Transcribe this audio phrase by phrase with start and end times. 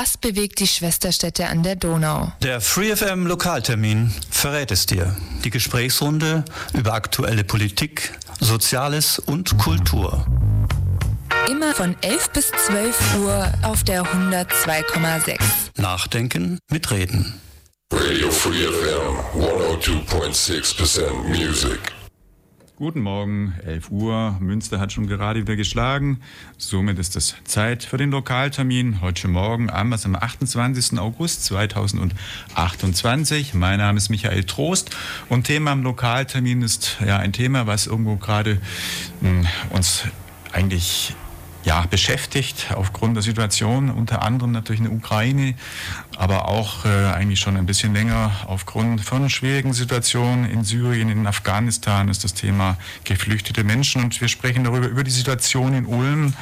[0.00, 2.32] Was bewegt die Schwesterstädte an der Donau?
[2.42, 5.14] Der FreeFM Lokaltermin verrät es dir.
[5.44, 6.42] Die Gesprächsrunde
[6.72, 10.24] über aktuelle Politik, Soziales und Kultur.
[11.50, 15.38] Immer von 11 bis 12 Uhr auf der 102,6.
[15.76, 17.38] Nachdenken mit Reden.
[17.92, 21.99] Radio Free FM 102.6% Music.
[22.80, 24.38] Guten Morgen, 11 Uhr.
[24.40, 26.20] Münster hat schon gerade wieder geschlagen.
[26.56, 30.98] Somit ist es Zeit für den Lokaltermin heute Morgen am 28.
[30.98, 33.52] August 2028.
[33.52, 34.96] Mein Name ist Michael Trost
[35.28, 38.62] und Thema am Lokaltermin ist ja ein Thema, was irgendwo gerade
[39.20, 40.04] hm, uns
[40.50, 41.14] eigentlich
[41.64, 45.54] ja, beschäftigt aufgrund der Situation, unter anderem natürlich in der Ukraine,
[46.16, 51.26] aber auch äh, eigentlich schon ein bisschen länger aufgrund von schwierigen Situationen in Syrien, in
[51.26, 56.32] Afghanistan ist das Thema geflüchtete Menschen und wir sprechen darüber, über die Situation in Ulm,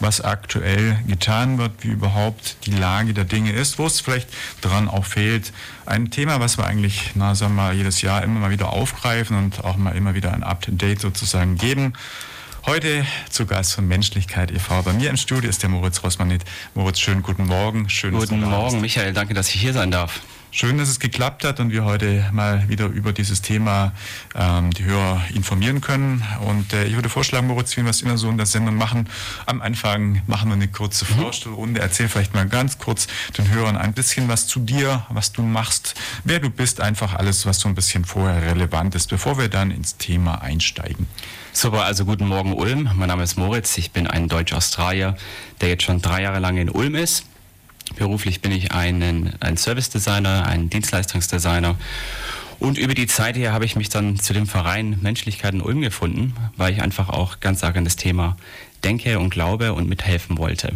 [0.00, 4.28] was aktuell getan wird, wie überhaupt die Lage der Dinge ist, wo es vielleicht
[4.60, 5.52] dran auch fehlt.
[5.86, 9.38] Ein Thema, was wir eigentlich, na, sagen wir mal, jedes Jahr immer mal wieder aufgreifen
[9.38, 11.94] und auch mal immer wieder ein Up-to-Date sozusagen geben.
[12.66, 14.82] Heute zu Gast von Menschlichkeit e.V.
[14.82, 16.36] Bei mir im Studio ist der Moritz Rossmann.
[16.74, 17.88] Moritz, schönen guten Morgen.
[17.88, 19.12] Schön, guten Morgen, Michael.
[19.12, 20.20] Danke, dass ich hier sein darf.
[20.56, 23.92] Schön, dass es geklappt hat und wir heute mal wieder über dieses Thema
[24.34, 26.24] ähm, die Hörer informieren können.
[26.46, 29.06] Und äh, ich würde vorschlagen, Moritz, wie wir es immer so in der Sendung machen,
[29.44, 31.20] am Anfang machen wir eine kurze mhm.
[31.20, 31.82] Vorstellrunde.
[31.82, 35.94] Erzähl vielleicht mal ganz kurz den Hörern ein bisschen was zu dir, was du machst,
[36.24, 39.70] wer du bist, einfach alles, was so ein bisschen vorher relevant ist, bevor wir dann
[39.70, 41.06] ins Thema einsteigen.
[41.52, 42.88] Super, also guten Morgen Ulm.
[42.94, 43.76] Mein Name ist Moritz.
[43.76, 45.18] Ich bin ein Deutsch-Australier,
[45.60, 47.26] der jetzt schon drei Jahre lang in Ulm ist
[47.94, 51.76] Beruflich bin ich ein, ein Service Designer, ein Dienstleistungsdesigner.
[52.58, 55.82] Und über die Zeit her habe ich mich dann zu dem Verein Menschlichkeit in Ulm
[55.82, 58.36] gefunden, weil ich einfach auch ganz arg an das Thema
[58.82, 60.72] denke und glaube und mithelfen wollte.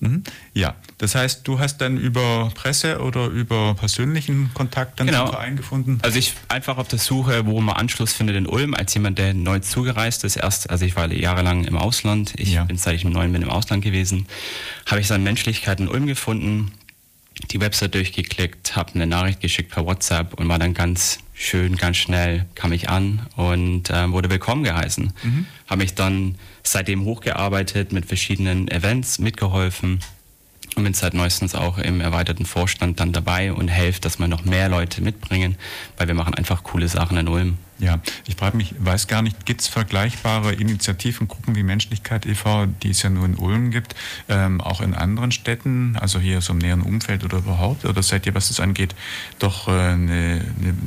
[0.00, 0.24] Mhm.
[0.54, 5.26] Ja, das heißt, du hast dann über Presse oder über persönlichen Kontakt dann genau.
[5.26, 5.98] Verein gefunden?
[6.02, 9.34] Also ich einfach auf der Suche, wo man Anschluss findet in Ulm, als jemand, der
[9.34, 10.36] neu zugereist ist.
[10.36, 12.64] Erst, also ich war jahrelang im Ausland, ich ja.
[12.64, 14.26] bin seit ich im Neuen bin im Ausland gewesen,
[14.86, 16.72] habe ich dann Menschlichkeit in Ulm gefunden,
[17.50, 21.96] die Website durchgeklickt, habe eine Nachricht geschickt per WhatsApp und war dann ganz schön, ganz
[21.96, 25.12] schnell kam ich an und äh, wurde willkommen geheißen.
[25.22, 25.46] Mhm.
[25.66, 30.00] Habe mich dann seitdem hochgearbeitet, mit verschiedenen Events mitgeholfen
[30.76, 34.44] und bin seit neuestens auch im erweiterten Vorstand dann dabei und helfe, dass wir noch
[34.44, 35.56] mehr Leute mitbringen,
[35.96, 37.58] weil wir machen einfach coole Sachen in Ulm.
[37.80, 42.66] Ja, ich frage mich, weiß gar nicht, gibt es vergleichbare Initiativen, Gruppen wie Menschlichkeit e.V.,
[42.66, 43.94] die es ja nur in Ulm gibt,
[44.28, 47.86] ähm, auch in anderen Städten, also hier so im näheren Umfeld oder überhaupt?
[47.86, 48.94] Oder seid ihr, was das angeht,
[49.38, 50.44] doch äh, eine,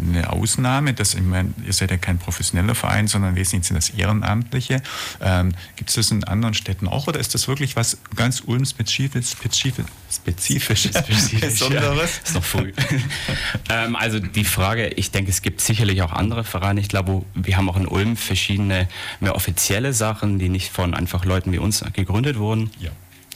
[0.08, 0.94] eine, Ausnahme?
[0.94, 4.84] Das, ich meine, ihr seid ja kein professioneller Verein, sondern wesentlich sind das Ehrenamtliche.
[5.20, 9.32] Ähm, gibt es das in anderen Städten auch oder ist das wirklich was ganz Ulm-spezifisches,
[9.32, 9.86] spezifisch,
[10.16, 12.12] spezifisch, spezifisch, Besonderes?
[12.18, 12.74] Ja, ist noch früh.
[13.70, 17.58] ähm, also die Frage, ich denke, es gibt sicherlich auch andere Vereine, ich glaube, wir
[17.58, 18.88] haben auch in Ulm verschiedene
[19.20, 22.72] mehr offizielle Sachen, die nicht von einfach Leuten wie uns gegründet wurden.
[22.80, 22.92] Ja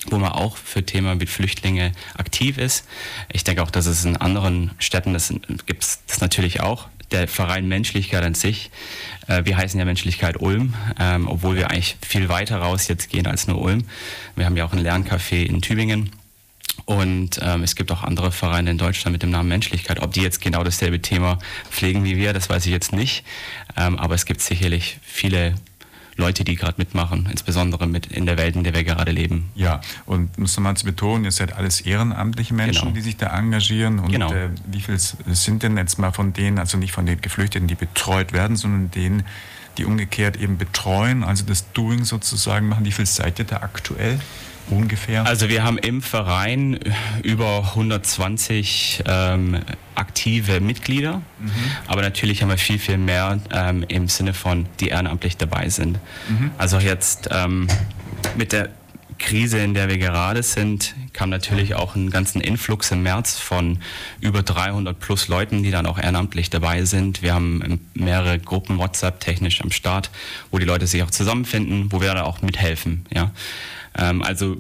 [0.10, 2.86] wo man auch für Thema mit Flüchtlinge aktiv ist.
[3.32, 5.34] Ich denke auch, dass es in anderen Städten, das
[5.66, 6.88] gibt es das natürlich auch.
[7.12, 8.70] Der Verein Menschlichkeit an sich,
[9.28, 13.28] äh, wir heißen ja Menschlichkeit Ulm, ähm, obwohl wir eigentlich viel weiter raus jetzt gehen
[13.28, 13.86] als nur Ulm.
[14.36, 16.12] Wir haben ja auch ein Lerncafé in Tübingen
[16.86, 20.02] und ähm, es gibt auch andere Vereine in Deutschland mit dem Namen Menschlichkeit.
[20.02, 21.40] Ob die jetzt genau dasselbe Thema
[21.70, 23.26] pflegen wie wir, das weiß ich jetzt nicht.
[23.76, 25.56] Ähm, aber es gibt sicherlich viele
[26.18, 29.52] Leute, die gerade mitmachen, insbesondere mit in der Welt, in der wir gerade leben.
[29.54, 32.96] Ja, und muss nochmal zu betonen, ihr seid alles ehrenamtliche Menschen, genau.
[32.96, 34.00] die sich da engagieren.
[34.00, 34.34] Und genau.
[34.34, 37.76] äh, wie viel sind denn jetzt mal von denen, also nicht von den Geflüchteten, die
[37.76, 39.24] betreut werden, sondern denen,
[39.78, 42.84] die umgekehrt eben betreuen, also das Doing sozusagen machen.
[42.84, 44.20] Wie viel seid ihr da aktuell?
[44.70, 45.26] Ungefähr?
[45.26, 46.80] Also wir haben im Verein
[47.24, 49.60] über 120 ähm,
[49.96, 51.52] aktive Mitglieder, mhm.
[51.88, 56.00] aber natürlich haben wir viel, viel mehr ähm, im Sinne von, die ehrenamtlich dabei sind.
[56.30, 56.52] Mhm.
[56.58, 57.68] Also jetzt ähm,
[58.36, 58.70] mit der
[59.18, 63.80] Krise, in der wir gerade sind, kam natürlich auch ein ganzen Influx im März von
[64.22, 67.22] über 300 plus Leuten, die dann auch ehrenamtlich dabei sind.
[67.22, 70.12] Wir haben mehrere Gruppen WhatsApp technisch am Start,
[70.52, 73.06] wo die Leute sich auch zusammenfinden, wo wir dann auch mithelfen.
[73.12, 73.32] Ja.
[73.96, 74.58] Ähm, also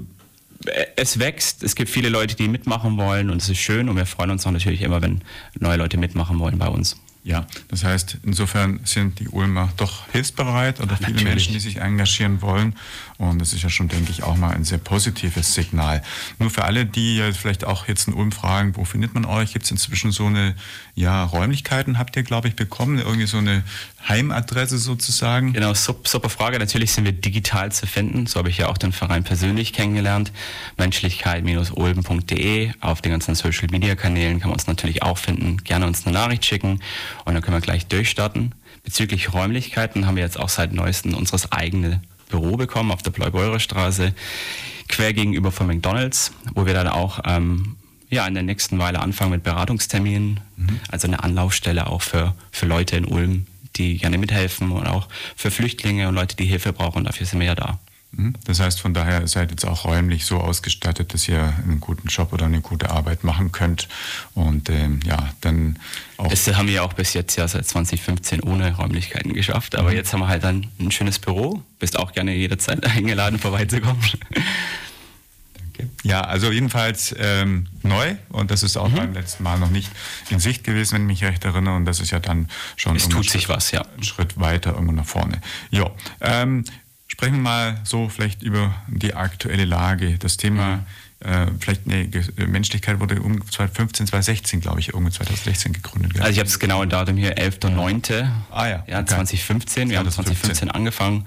[0.65, 3.95] äh, es wächst, es gibt viele Leute, die mitmachen wollen und es ist schön und
[3.95, 5.21] wir freuen uns auch natürlich immer, wenn
[5.59, 6.97] neue Leute mitmachen wollen bei uns.
[7.27, 11.25] Ja, das heißt, insofern sind die Ulmer doch hilfsbereit oder Ach, viele natürlich.
[11.25, 12.73] Menschen, die sich engagieren wollen.
[13.19, 16.03] Und das ist ja schon, denke ich, auch mal ein sehr positives Signal.
[16.37, 19.53] Nur für alle, die vielleicht auch jetzt in Ulm fragen, wo findet man euch?
[19.53, 20.55] Gibt es inzwischen so eine,
[20.93, 22.99] ja, Räumlichkeiten habt ihr, glaube ich, bekommen?
[22.99, 23.63] Irgendwie so eine
[24.07, 25.53] Heimadresse sozusagen?
[25.53, 26.59] Genau, sup- super Frage.
[26.59, 28.27] Natürlich sind wir digital zu finden.
[28.27, 30.31] So habe ich ja auch den Verein persönlich kennengelernt.
[30.77, 32.71] Menschlichkeit-olben.de.
[32.81, 35.57] Auf den ganzen Social Media Kanälen kann man uns natürlich auch finden.
[35.63, 36.81] Gerne uns eine Nachricht schicken
[37.25, 38.53] und dann können wir gleich durchstarten.
[38.83, 43.59] Bezüglich Räumlichkeiten haben wir jetzt auch seit neuestem unseres eigene Büro bekommen auf der Bleubeurer
[43.59, 44.13] Straße,
[44.87, 47.75] quer gegenüber von McDonalds, wo wir dann auch ähm,
[48.09, 50.39] ja, in der nächsten Weile anfangen mit Beratungsterminen.
[50.89, 55.51] Also eine Anlaufstelle auch für, für Leute in Ulm, die gerne mithelfen und auch für
[55.51, 57.03] Flüchtlinge und Leute, die Hilfe brauchen.
[57.03, 57.79] Dafür sind wir ja da.
[58.11, 58.35] Mhm.
[58.45, 62.07] Das heißt, von daher seid ihr jetzt auch räumlich so ausgestattet, dass ihr einen guten
[62.07, 63.87] Job oder eine gute Arbeit machen könnt.
[64.33, 65.77] Und ähm, ja, dann
[66.17, 66.27] auch.
[66.27, 69.75] Das haben wir ja auch bis jetzt ja seit 2015 ohne Räumlichkeiten geschafft.
[69.75, 71.63] Aber jetzt haben wir halt dann ein schönes Büro.
[71.79, 74.01] Bist auch gerne jederzeit eingeladen, vorbeizukommen.
[76.03, 79.91] Ja, also jedenfalls ähm, neu und das ist auch beim letzten Mal noch nicht
[80.29, 81.75] in Sicht gewesen, wenn ich mich recht erinnere.
[81.75, 83.81] Und das ist ja dann schon Es tut sich was, ja.
[83.81, 85.41] einen Schritt weiter irgendwo nach vorne.
[85.69, 86.63] Ja, ähm,
[87.17, 90.19] sprechen wir mal so vielleicht über die aktuelle Lage.
[90.19, 90.85] Das Thema
[91.19, 96.19] äh, vielleicht eine Ge- Menschlichkeit wurde um 2015, 2016, glaube ich, irgendwo 2016 gegründet.
[96.19, 98.29] Also ich habe das genaue Datum hier, 11.09.
[98.51, 99.07] Ah ja, ja okay.
[99.15, 99.89] 2015.
[99.89, 100.57] Wir haben 2015.
[100.67, 101.25] 2015 angefangen.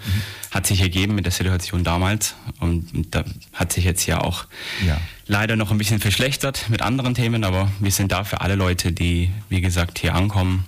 [0.52, 2.36] Hat sich ergeben mit der Situation damals.
[2.60, 4.44] Und da hat sich jetzt ja auch
[4.86, 4.96] Ja.
[5.26, 7.42] leider noch ein bisschen verschlechtert mit anderen Themen.
[7.42, 10.66] Aber wir sind da für alle Leute, die, wie gesagt, hier ankommen.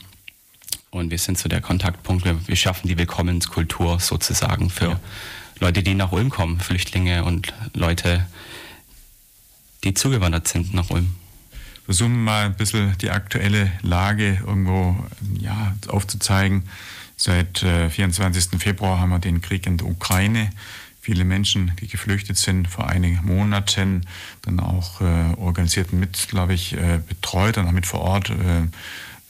[0.93, 2.27] Und wir sind so der Kontaktpunkt.
[2.27, 5.01] Wir, wir schaffen die Willkommenskultur sozusagen für Ja.
[5.59, 8.27] Leute, die nach Ulm kommen, Flüchtlinge und Leute,
[9.85, 11.15] die zugewandert sind nach Ulm.
[11.87, 14.97] versuchen wir mal ein bisschen die aktuelle Lage irgendwo
[15.39, 16.65] ja, aufzuzeigen.
[17.17, 18.61] Seit äh, 24.
[18.61, 20.51] Februar haben wir den Krieg in der Ukraine.
[21.01, 24.05] Viele Menschen, die geflüchtet sind, vor einigen Monaten
[24.43, 28.31] dann auch äh, organisiert mit, glaube ich, äh, betreut und auch mit vor Ort.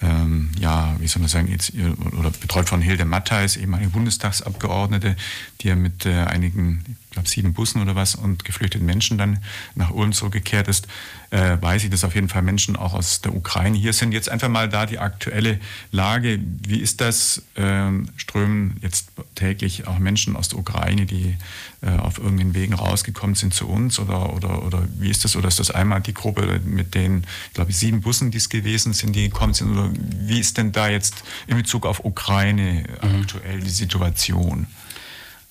[0.03, 1.73] Äh, ähm, ja, wie soll man sagen, jetzt,
[2.19, 5.17] oder betreut von Hilde Mattheis, ehemalige Bundestagsabgeordnete,
[5.61, 9.39] die ja mit äh, einigen, glaube sieben Bussen oder was und geflüchteten Menschen dann
[9.75, 10.89] nach Ulm zurückgekehrt ist,
[11.31, 14.13] äh, weiß ich, dass auf jeden Fall Menschen auch aus der Ukraine hier sind.
[14.13, 15.61] Jetzt einfach mal da die aktuelle
[15.91, 16.39] Lage.
[16.67, 17.43] Wie ist das?
[17.57, 21.37] Ähm, strömen jetzt täglich auch Menschen aus der Ukraine, die
[21.83, 23.99] äh, auf irgendeinen Wegen rausgekommen sind zu uns?
[23.99, 25.37] Oder, oder, oder wie ist das?
[25.37, 27.25] Oder ist das einmal die Gruppe mit den,
[27.55, 29.73] glaube ich, sieben Bussen, die es gewesen sind, die gekommen sind?
[29.73, 34.67] Oder wie ist denn da jetzt in Bezug auf Ukraine aktuell die Situation?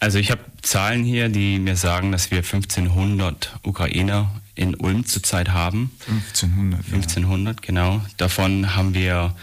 [0.01, 5.50] Also ich habe Zahlen hier, die mir sagen, dass wir 1500 Ukrainer in Ulm zurzeit
[5.50, 5.92] haben.
[6.31, 6.80] 1500.
[6.88, 6.94] ja.
[6.95, 8.01] 1500, genau.
[8.18, 9.36] Davon haben wir,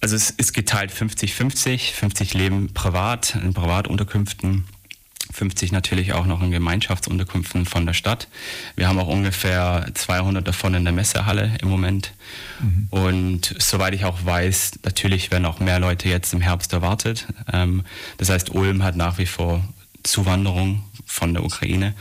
[0.00, 1.94] also es ist geteilt 50-50.
[1.94, 4.66] 50 leben privat, in Privatunterkünften.
[5.32, 8.28] 50 natürlich auch noch in Gemeinschaftsunterkünften von der Stadt.
[8.76, 12.12] Wir haben auch ungefähr 200 davon in der Messehalle im Moment.
[12.90, 17.26] Und soweit ich auch weiß, natürlich werden auch mehr Leute jetzt im Herbst erwartet.
[17.52, 17.82] Ähm,
[18.16, 19.62] das heißt, Ulm hat nach wie vor
[20.02, 21.94] Zuwanderung von der Ukraine.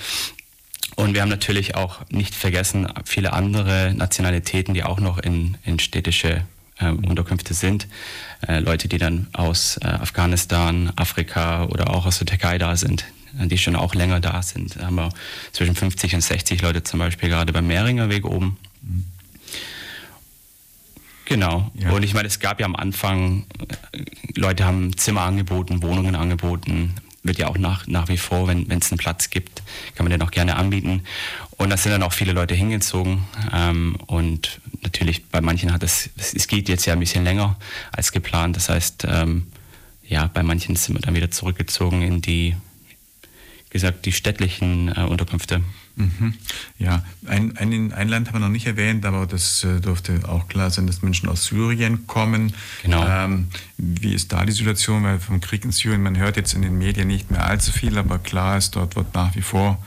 [0.96, 5.80] Und wir haben natürlich auch nicht vergessen, viele andere Nationalitäten, die auch noch in, in
[5.80, 6.44] städtische
[6.80, 7.88] äh, Unterkünfte sind.
[8.48, 13.06] Äh, Leute, die dann aus äh, Afghanistan, Afrika oder auch aus der Türkei da sind,
[13.34, 14.76] die schon auch länger da sind.
[14.76, 15.10] Da haben wir
[15.52, 18.58] zwischen 50 und 60 Leute zum Beispiel gerade beim Mehringer Weg oben.
[21.26, 21.70] Genau.
[21.76, 21.92] Ja.
[21.92, 23.46] Und ich meine, es gab ja am Anfang,
[23.92, 24.04] äh,
[24.36, 26.96] Leute haben Zimmer angeboten, Wohnungen angeboten.
[27.28, 29.62] Wird ja auch nach, nach wie vor, wenn es einen Platz gibt,
[29.96, 31.04] kann man den auch gerne anbieten.
[31.58, 33.24] Und da sind dann auch viele Leute hingezogen.
[33.54, 37.58] Ähm, und natürlich bei manchen hat es, es, geht jetzt ja ein bisschen länger
[37.92, 38.56] als geplant.
[38.56, 39.48] Das heißt, ähm,
[40.08, 42.56] ja, bei manchen sind wir dann wieder zurückgezogen in die,
[43.70, 45.62] gesagt, die städtlichen äh, Unterkünfte.
[45.98, 46.36] Mhm.
[46.78, 50.48] Ja, ein, ein, ein Land haben wir noch nicht erwähnt, aber das äh, dürfte auch
[50.48, 52.54] klar sein, dass Menschen aus Syrien kommen.
[52.84, 53.04] Genau.
[53.06, 55.04] Ähm, wie ist da die Situation?
[55.04, 57.98] Weil vom Krieg in Syrien, man hört jetzt in den Medien nicht mehr allzu viel,
[57.98, 59.84] aber klar ist, dort wird nach wie vor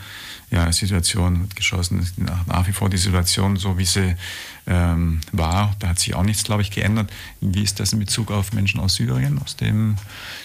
[0.50, 4.16] ja, Situation wird geschossen, nach, nach wie vor die Situation so, wie sie
[4.66, 5.74] ähm, war.
[5.78, 7.10] Da hat sich auch nichts, glaube ich, geändert.
[7.40, 9.96] Wie ist das in Bezug auf Menschen aus Syrien, aus dem,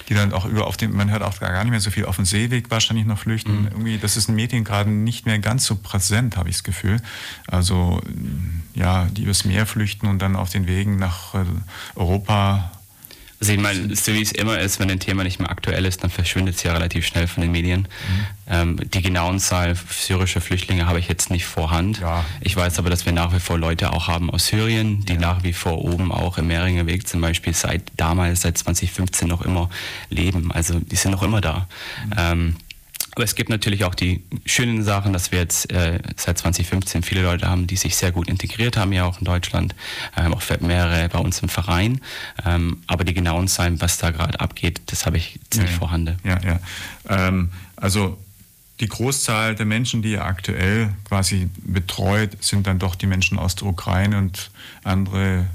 [0.07, 2.17] die dann auch über auf dem, man hört auch gar nicht mehr so viel auf
[2.17, 3.67] dem Seeweg wahrscheinlich noch flüchten.
[3.71, 7.01] Irgendwie, das ist in Medien gerade nicht mehr ganz so präsent, habe ich das Gefühl.
[7.47, 8.01] Also
[8.75, 11.45] ja, die übers Meer flüchten und dann auf den Wegen nach äh,
[11.95, 12.71] Europa
[13.39, 16.04] Also ich meine, so wie es immer ist, wenn ein Thema nicht mehr aktuell ist,
[16.04, 17.82] dann verschwindet es ja relativ schnell von den Medien.
[17.82, 18.25] Mhm.
[18.48, 22.00] Ähm, die genauen Zahlen syrischer Flüchtlinge habe ich jetzt nicht vorhand.
[22.00, 22.24] Ja.
[22.42, 25.20] Ich weiß aber, dass wir nach wie vor Leute auch haben aus Syrien, die ja.
[25.20, 29.42] nach wie vor oben auch im Mehringer Weg zum Beispiel seit damals, seit 2015 noch
[29.42, 29.70] immer
[30.10, 30.51] leben.
[30.51, 31.68] Also die sind noch immer da.
[32.06, 32.13] Mhm.
[32.18, 32.56] Ähm,
[33.24, 37.48] es gibt natürlich auch die schönen Sachen, dass wir jetzt äh, seit 2015 viele Leute
[37.48, 39.75] haben, die sich sehr gut integriert haben, ja auch in Deutschland,
[40.17, 42.01] ähm, auch mehrere bei uns im Verein.
[42.45, 45.77] Ähm, aber die genauen Zahlen, was da gerade abgeht, das habe ich jetzt nicht ja,
[45.77, 46.17] vorhanden.
[46.24, 46.60] Ja, ja.
[47.10, 48.17] Ähm, also
[48.79, 53.55] die Großzahl der Menschen, die ihr aktuell quasi betreut, sind dann doch die Menschen aus
[53.55, 54.51] der Ukraine und
[54.84, 55.45] andere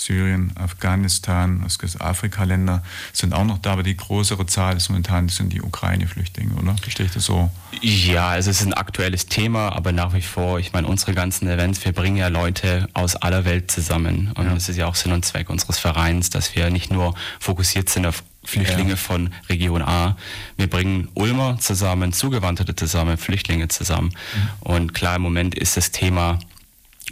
[0.00, 1.62] Syrien, Afghanistan,
[1.98, 6.74] Afrika-Länder sind auch noch da, aber die größere Zahl ist momentan sind die Ukraine-Flüchtlinge, oder?
[6.78, 7.50] Verstehe ich das so?
[7.82, 11.48] Ja, also es ist ein aktuelles Thema, aber nach wie vor, ich meine, unsere ganzen
[11.48, 14.32] Events, wir bringen ja Leute aus aller Welt zusammen.
[14.36, 14.54] Und ja.
[14.54, 18.06] das ist ja auch Sinn und Zweck unseres Vereins, dass wir nicht nur fokussiert sind
[18.06, 18.96] auf Flüchtlinge ja.
[18.96, 20.16] von Region A.
[20.56, 24.08] Wir bringen Ulmer zusammen, Zugewanderte zusammen, Flüchtlinge zusammen.
[24.08, 24.48] Mhm.
[24.60, 26.38] Und klar, im Moment ist das Thema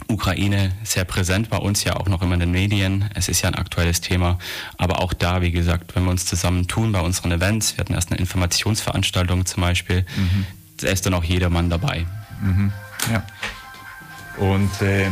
[0.07, 3.09] Ukraine sehr präsent bei uns ja auch noch immer in den Medien.
[3.15, 4.39] Es ist ja ein aktuelles Thema.
[4.77, 7.93] Aber auch da, wie gesagt, wenn wir uns zusammen tun bei unseren Events, wir hatten
[7.93, 10.45] erst eine Informationsveranstaltung zum Beispiel, mhm.
[10.77, 12.05] da ist dann auch jedermann dabei.
[12.41, 12.71] Mhm.
[13.11, 13.23] Ja.
[14.37, 15.07] Und äh,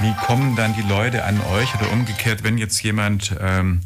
[0.00, 3.80] wie kommen dann die Leute an euch oder umgekehrt, wenn jetzt jemand ähm,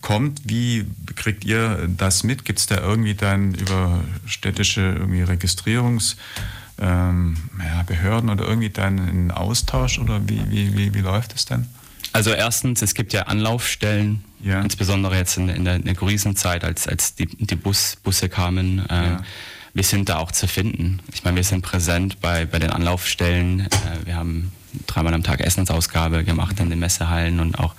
[0.00, 0.86] kommt, wie
[1.16, 2.44] kriegt ihr das mit?
[2.44, 6.16] Gibt es da irgendwie dann über städtische irgendwie Registrierungs-
[6.80, 11.44] ähm, ja, Behörden oder irgendwie dann einen Austausch oder wie, wie, wie, wie läuft es
[11.44, 11.68] dann?
[12.12, 14.60] Also erstens, es gibt ja Anlaufstellen, ja.
[14.60, 18.84] insbesondere jetzt in, in der, in der Krisenzeit, als, als die, die Bus, Busse kamen.
[18.88, 19.22] Äh, ja.
[19.74, 21.00] Wir sind da auch zu finden.
[21.12, 23.60] Ich meine, wir sind präsent bei, bei den Anlaufstellen.
[23.60, 24.50] Äh, wir haben
[24.86, 27.74] dreimal am Tag Essensausgabe gemacht in den Messehallen und auch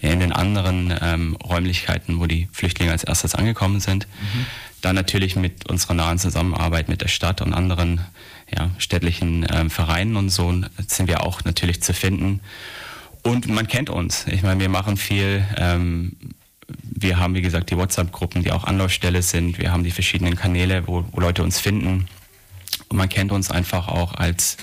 [0.00, 4.06] in den anderen ähm, Räumlichkeiten, wo die Flüchtlinge als erstes angekommen sind.
[4.06, 4.46] Mhm.
[4.80, 8.00] Dann natürlich mit unserer nahen Zusammenarbeit mit der Stadt und anderen
[8.50, 10.52] ja, städtlichen äh, Vereinen und so
[10.86, 12.40] sind wir auch natürlich zu finden.
[13.22, 14.26] Und man kennt uns.
[14.26, 15.44] Ich meine, wir machen viel.
[15.56, 16.16] Ähm,
[16.82, 19.58] wir haben, wie gesagt, die WhatsApp-Gruppen, die auch Anlaufstelle sind.
[19.58, 22.06] Wir haben die verschiedenen Kanäle, wo, wo Leute uns finden.
[22.88, 24.56] Und man kennt uns einfach auch als,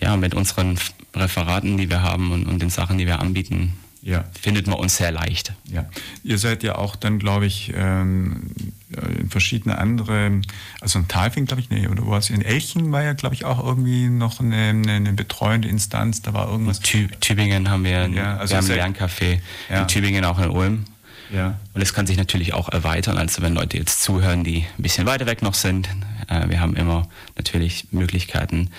[0.00, 0.78] ja, mit unseren
[1.14, 4.24] Referaten, die wir haben und, und den Sachen, die wir anbieten, ja.
[4.40, 5.52] findet man uns sehr leicht.
[5.70, 5.86] Ja.
[6.22, 8.50] Ihr seid ja auch dann, glaube ich, ähm,
[9.18, 10.40] in verschiedene andere,
[10.80, 12.30] also in Talfing, glaube ich, nee, oder wo was?
[12.30, 16.32] In Elchen war ja, glaube ich, auch irgendwie noch eine, eine, eine betreuende Instanz, da
[16.32, 16.80] war irgendwas.
[16.80, 19.82] Tü Tübingen haben wir, ja, also wir haben ein Lerncafé, ja.
[19.82, 20.84] in Tübingen auch in Ulm.
[21.30, 21.58] Ja.
[21.74, 25.06] Und es kann sich natürlich auch erweitern, also wenn Leute jetzt zuhören, die ein bisschen
[25.06, 25.88] weiter weg noch sind.
[26.28, 28.70] Äh, wir haben immer natürlich Möglichkeiten,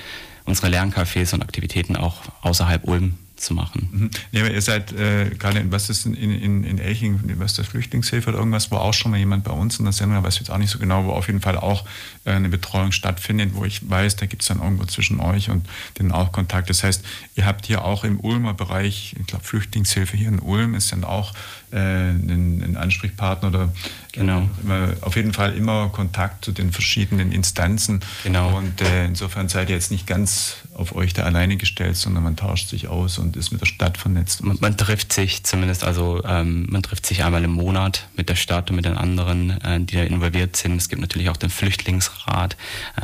[0.45, 3.89] unsere Lerncafés und Aktivitäten auch außerhalb Ulm zu machen.
[3.91, 4.09] Mhm.
[4.31, 7.67] Ja, ihr seid äh, gerade in, was ist in, in, in Elching, was ist das,
[7.67, 10.41] Flüchtlingshilfe oder irgendwas, wo auch schon mal jemand bei uns in der Sendung, weiß ich
[10.41, 11.85] jetzt auch nicht so genau, wo auf jeden Fall auch
[12.25, 15.67] äh, eine Betreuung stattfindet, wo ich weiß, da gibt es dann irgendwo zwischen euch und
[15.97, 16.69] denen auch Kontakt.
[16.69, 17.03] Das heißt,
[17.35, 21.03] ihr habt hier auch im Ulmer Bereich, ich glaube Flüchtlingshilfe hier in Ulm ist dann
[21.03, 21.33] auch
[21.71, 23.73] äh, ein, ein, Ansprechpartner oder
[24.11, 24.49] genau.
[25.01, 27.99] Auf jeden Fall immer Kontakt zu den verschiedenen Instanzen.
[28.23, 28.57] Genau.
[28.57, 32.37] Und äh, insofern seid ihr jetzt nicht ganz auf euch da alleine gestellt, sondern man
[32.37, 34.43] tauscht sich aus und ist mit der Stadt vernetzt.
[34.43, 38.35] Man, man trifft sich zumindest, also ähm, man trifft sich einmal im Monat mit der
[38.35, 40.77] Stadt und mit den anderen, äh, die da involviert sind.
[40.77, 42.55] Es gibt natürlich auch den Flüchtlingsrat,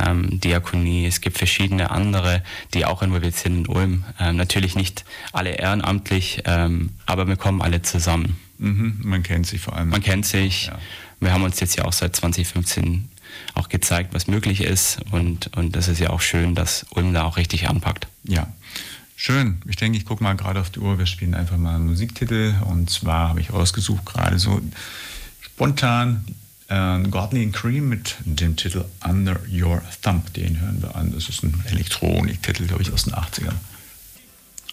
[0.04, 2.42] ähm, Diakonie, es gibt verschiedene andere,
[2.72, 4.04] die auch involviert sind in Ulm.
[4.18, 8.36] Ähm, natürlich nicht alle ehrenamtlich, ähm, aber wir kommen alle zusammen.
[8.58, 9.88] Mhm, man kennt sich vor allem.
[9.90, 10.66] Man kennt sich.
[10.66, 10.78] Ja.
[11.20, 13.08] Wir haben uns jetzt ja auch seit 2015
[13.54, 14.98] auch gezeigt, was möglich ist.
[15.10, 18.06] Und, und das ist ja auch schön, dass Ulm da auch richtig anpackt.
[18.24, 18.52] Ja.
[19.18, 19.62] Schön.
[19.66, 20.98] Ich denke, ich gucke mal gerade auf die Uhr.
[20.98, 22.54] Wir spielen einfach mal einen Musiktitel.
[22.66, 24.60] Und zwar habe ich rausgesucht, gerade so
[25.40, 26.24] spontan
[26.68, 30.32] äh, Godly Cream mit dem Titel Under Your Thumb.
[30.34, 31.12] Den hören wir an.
[31.12, 33.54] Das ist ein Elektroniktitel, glaube ich, aus den 80ern.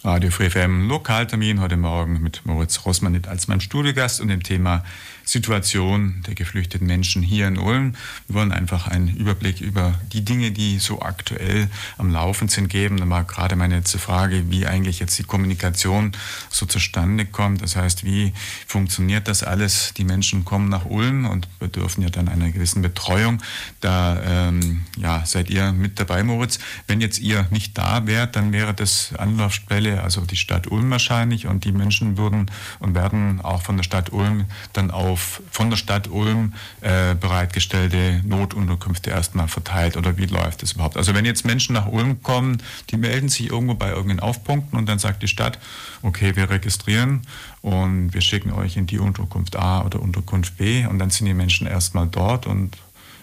[0.05, 4.83] Radio Free FM Lokaltermin heute Morgen mit Moritz Rossmann als meinem Studiogast und dem Thema
[5.23, 7.95] Situation der geflüchteten Menschen hier in Ulm.
[8.27, 12.97] Wir wollen einfach einen Überblick über die Dinge, die so aktuell am Laufen sind, geben.
[12.97, 16.13] Da war gerade meine letzte Frage, wie eigentlich jetzt die Kommunikation
[16.49, 17.61] so zustande kommt.
[17.61, 18.33] Das heißt, wie
[18.67, 19.93] funktioniert das alles?
[19.95, 23.41] Die Menschen kommen nach Ulm und bedürfen ja dann einer gewissen Betreuung.
[23.79, 26.59] Da ähm, ja, seid ihr mit dabei, Moritz.
[26.87, 30.89] Wenn jetzt ihr nicht da wärt, dann wäre das Anlaufstelle Stelle, also die Stadt Ulm
[30.91, 32.49] wahrscheinlich, und die Menschen würden
[32.79, 38.21] und werden auch von der Stadt Ulm dann auf von der Stadt Ulm äh, bereitgestellte
[38.25, 40.97] Notunterkünfte erstmal verteilt oder wie läuft das überhaupt?
[40.97, 44.89] Also wenn jetzt Menschen nach Ulm kommen, die melden sich irgendwo bei irgendeinen Aufpunkten und
[44.89, 45.59] dann sagt die Stadt,
[46.01, 47.21] okay, wir registrieren
[47.61, 51.33] und wir schicken euch in die Unterkunft A oder Unterkunft B und dann sind die
[51.33, 52.75] Menschen erstmal dort und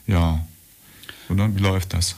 [0.06, 0.40] ja,
[1.28, 2.16] oder wie läuft das?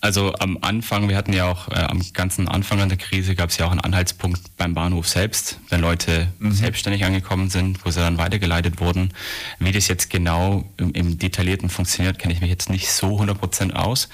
[0.00, 3.50] Also am Anfang, wir hatten ja auch äh, am ganzen Anfang an der Krise gab
[3.50, 6.52] es ja auch einen Anhaltspunkt beim Bahnhof selbst, wenn Leute mhm.
[6.52, 9.12] selbstständig angekommen sind, wo sie dann weitergeleitet wurden.
[9.58, 13.72] Wie das jetzt genau im, im Detaillierten funktioniert, kenne ich mich jetzt nicht so 100%
[13.72, 14.08] aus.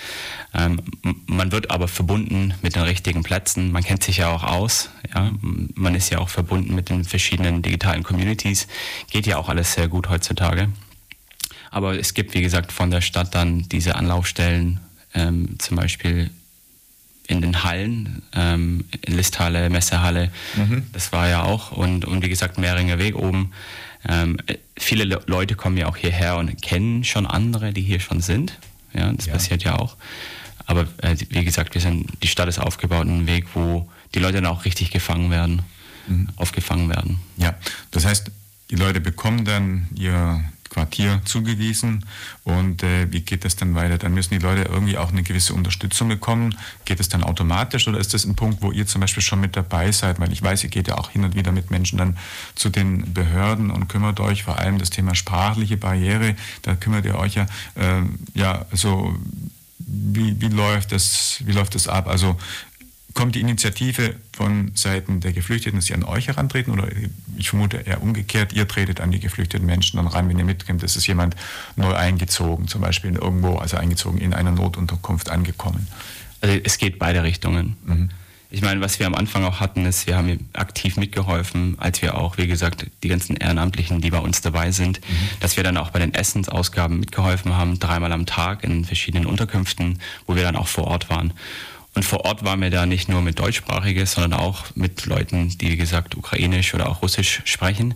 [0.55, 0.81] Ähm,
[1.27, 3.71] man wird aber verbunden mit den richtigen Plätzen.
[3.71, 4.89] Man kennt sich ja auch aus.
[5.15, 5.33] Ja?
[5.43, 8.69] Man ist ja auch verbunden mit den verschiedenen digitalen Communities.
[9.11, 10.71] Geht ja auch alles sehr gut heutzutage.
[11.71, 14.81] Aber es gibt, wie gesagt, von der Stadt dann diese Anlaufstellen,
[15.15, 16.31] ähm, zum Beispiel
[17.27, 20.85] in den Hallen, ähm, in Listhalle, Messehalle, mhm.
[20.93, 21.73] das war ja auch.
[21.73, 23.53] Und, und wie gesagt, Mehringer Weg oben.
[24.07, 24.37] Ähm,
[24.77, 28.59] viele Le Leute kommen ja auch hierher und kennen schon andere, die hier schon sind.
[28.93, 29.33] Ja, das ja.
[29.33, 29.97] passiert ja auch.
[30.67, 34.19] Aber äh, wie gesagt, wir sind, die Stadt ist aufgebaut in einem Weg, wo die
[34.19, 35.63] Leute dann auch richtig gefangen werden,
[36.07, 36.29] mhm.
[36.37, 37.21] aufgefangen werden.
[37.37, 37.55] Ja,
[37.91, 38.31] das heißt,
[38.71, 40.45] die Leute bekommen dann ihr
[40.75, 42.05] Quartier zugewiesen.
[42.43, 43.97] Und äh, wie geht das dann weiter?
[43.97, 46.57] Dann müssen die Leute irgendwie auch eine gewisse Unterstützung bekommen.
[46.85, 49.57] Geht es dann automatisch oder ist das ein Punkt, wo ihr zum Beispiel schon mit
[49.57, 50.19] dabei seid?
[50.19, 52.19] Weil ich weiß, ihr geht ja auch hin und wieder mit Menschen dann
[52.57, 56.35] zu den Behörden und kümmert euch vor allem das Thema sprachliche Barriere.
[56.63, 58.03] Da kümmert ihr euch ja, äh,
[58.35, 59.17] ja, also
[59.79, 62.09] wie, wie, läuft das, wie läuft das ab?
[62.09, 62.37] Also
[63.15, 66.89] kommt die Initiative von Seiten der Geflüchteten, dass sie an euch herantreten oder
[67.37, 70.83] ich vermute eher umgekehrt, ihr tretet an die geflüchteten Menschen dann ran, wenn ihr mitkommt,
[70.83, 71.37] das ist jemand
[71.77, 75.87] neu eingezogen, zum Beispiel irgendwo, also eingezogen in einer Notunterkunft angekommen?
[76.41, 77.77] Also es geht beide Richtungen.
[77.85, 78.11] Mhm.
[78.51, 82.17] Ich meine, was wir am Anfang auch hatten, ist, wir haben aktiv mitgeholfen, als wir
[82.17, 85.15] auch, wie gesagt, die ganzen Ehrenamtlichen, die bei uns dabei sind, mhm.
[85.41, 89.99] dass wir dann auch bei den Essensausgaben mitgeholfen haben, dreimal am Tag in verschiedenen Unterkünften,
[90.27, 91.33] wo wir dann auch vor Ort waren.
[91.95, 95.71] Und vor Ort waren wir da nicht nur mit Deutschsprachiges, sondern auch mit Leuten, die,
[95.71, 97.95] wie gesagt, Ukrainisch oder auch Russisch sprechen,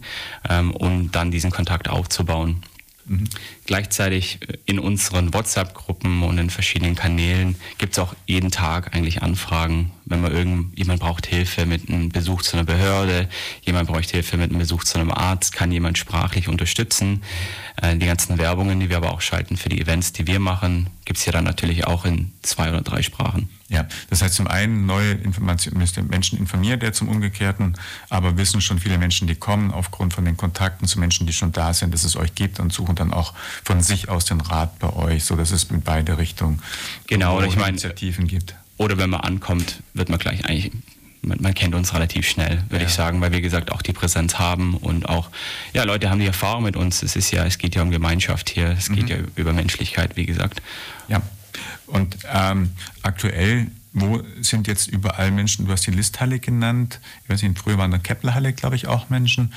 [0.49, 2.63] ähm, um dann diesen Kontakt aufzubauen.
[3.09, 3.25] Mhm.
[3.65, 9.93] Gleichzeitig in unseren WhatsApp-Gruppen und in verschiedenen Kanälen gibt es auch jeden Tag eigentlich Anfragen,
[10.05, 13.29] wenn man irgendjemand braucht Hilfe mit einem Besuch zu einer Behörde,
[13.63, 17.23] jemand braucht Hilfe mit einem Besuch zu einem Arzt, kann jemand sprachlich unterstützen.
[17.81, 20.91] Äh, die ganzen Werbungen, die wir aber auch schalten für die Events, die wir machen,
[21.05, 23.49] gibt es ja dann natürlich auch in zwei oder drei Sprachen.
[23.71, 27.77] Ja, das heißt zum einen neue Informationen, Menschen informiert er zum Umgekehrten,
[28.09, 31.53] aber wissen schon viele Menschen, die kommen aufgrund von den Kontakten zu Menschen, die schon
[31.53, 33.35] da sind, dass es euch gibt und suchen dann auch
[33.65, 36.63] von sich aus den Rat bei euch, so dass es in beide Richtungen
[37.07, 38.55] genau, oder ich meine, Initiativen gibt.
[38.79, 40.73] Oder wenn man ankommt, wird man gleich eigentlich
[41.21, 42.89] man, man, kennt uns relativ schnell, würde ja.
[42.89, 45.31] ich sagen, weil wir gesagt auch die Präsenz haben und auch,
[45.73, 47.03] ja, Leute haben die Erfahrung mit uns.
[47.03, 48.95] Es ist ja, es geht ja um Gemeinschaft hier, es mhm.
[48.95, 50.63] geht ja über Menschlichkeit, wie gesagt.
[51.09, 51.21] Ja.
[51.87, 52.71] Und ähm,
[53.03, 55.67] aktuell, wo sind jetzt überall Menschen?
[55.67, 57.01] Du hast die Listhalle genannt.
[57.25, 59.53] Ich weiß nicht, früher waren in der Keplerhalle, glaube ich, auch Menschen.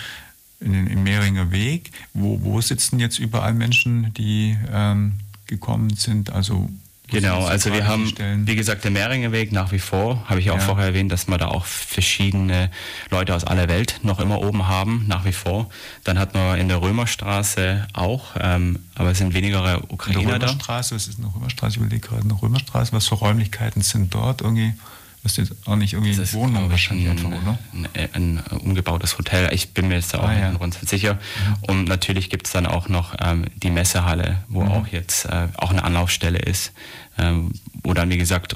[0.59, 1.91] In, Im Mehringer Weg.
[2.13, 5.13] Wo, wo sitzen jetzt überall Menschen, die ähm,
[5.47, 6.31] gekommen sind?
[6.31, 6.69] Also
[7.11, 8.47] Genau, also wir haben, stellen.
[8.47, 10.61] wie gesagt, der Mehringer Weg nach wie vor, habe ich auch ja.
[10.61, 12.71] vorher erwähnt, dass wir da auch verschiedene
[13.09, 15.69] Leute aus aller Welt noch immer oben haben, nach wie vor.
[16.03, 20.47] Dann hat man in der Römerstraße auch, ähm, aber es sind weniger Ukrainer da.
[20.47, 21.71] Römerstraße, was ist eine Römerstraße?
[21.71, 24.73] Ich überlege gerade, eine Römerstraße, was für Räumlichkeiten sind dort irgendwie?
[25.23, 27.59] Das ist auch nicht irgendwie das Wohnung wahrscheinlich ein, einfach, oder?
[27.73, 29.53] Ein, ein, ein, umgebautes Hotel.
[29.53, 30.51] Ich bin mir jetzt auch ah, ja.
[30.51, 31.19] nicht sicher.
[31.61, 34.71] Und natürlich gibt es dann auch noch ähm, die Messehalle, wo mhm.
[34.71, 36.73] auch jetzt äh, auch eine Anlaufstelle ist,
[37.19, 37.51] ähm,
[37.83, 38.55] wo dann, wie gesagt,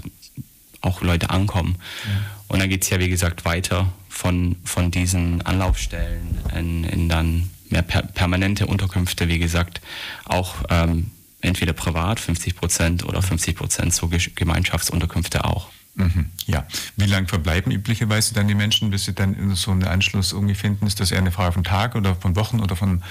[0.82, 1.76] auch Leute ankommen.
[2.06, 2.12] Ja.
[2.48, 7.50] Und dann geht es ja, wie gesagt, weiter von, von diesen Anlaufstellen in, in dann
[7.70, 9.82] mehr per, permanente Unterkünfte, wie gesagt,
[10.26, 15.70] auch ähm, entweder privat 50 Prozent oder 50 Prozent so Gemeinschaftsunterkünfte auch.
[15.96, 16.66] Mhm, ja.
[16.98, 20.86] Wie lange verbleiben üblicherweise dann die Menschen, bis sie dann so einen Anschluss irgendwie finden?
[20.88, 23.02] Ist das eher eine Frage von Tag oder von Wochen oder von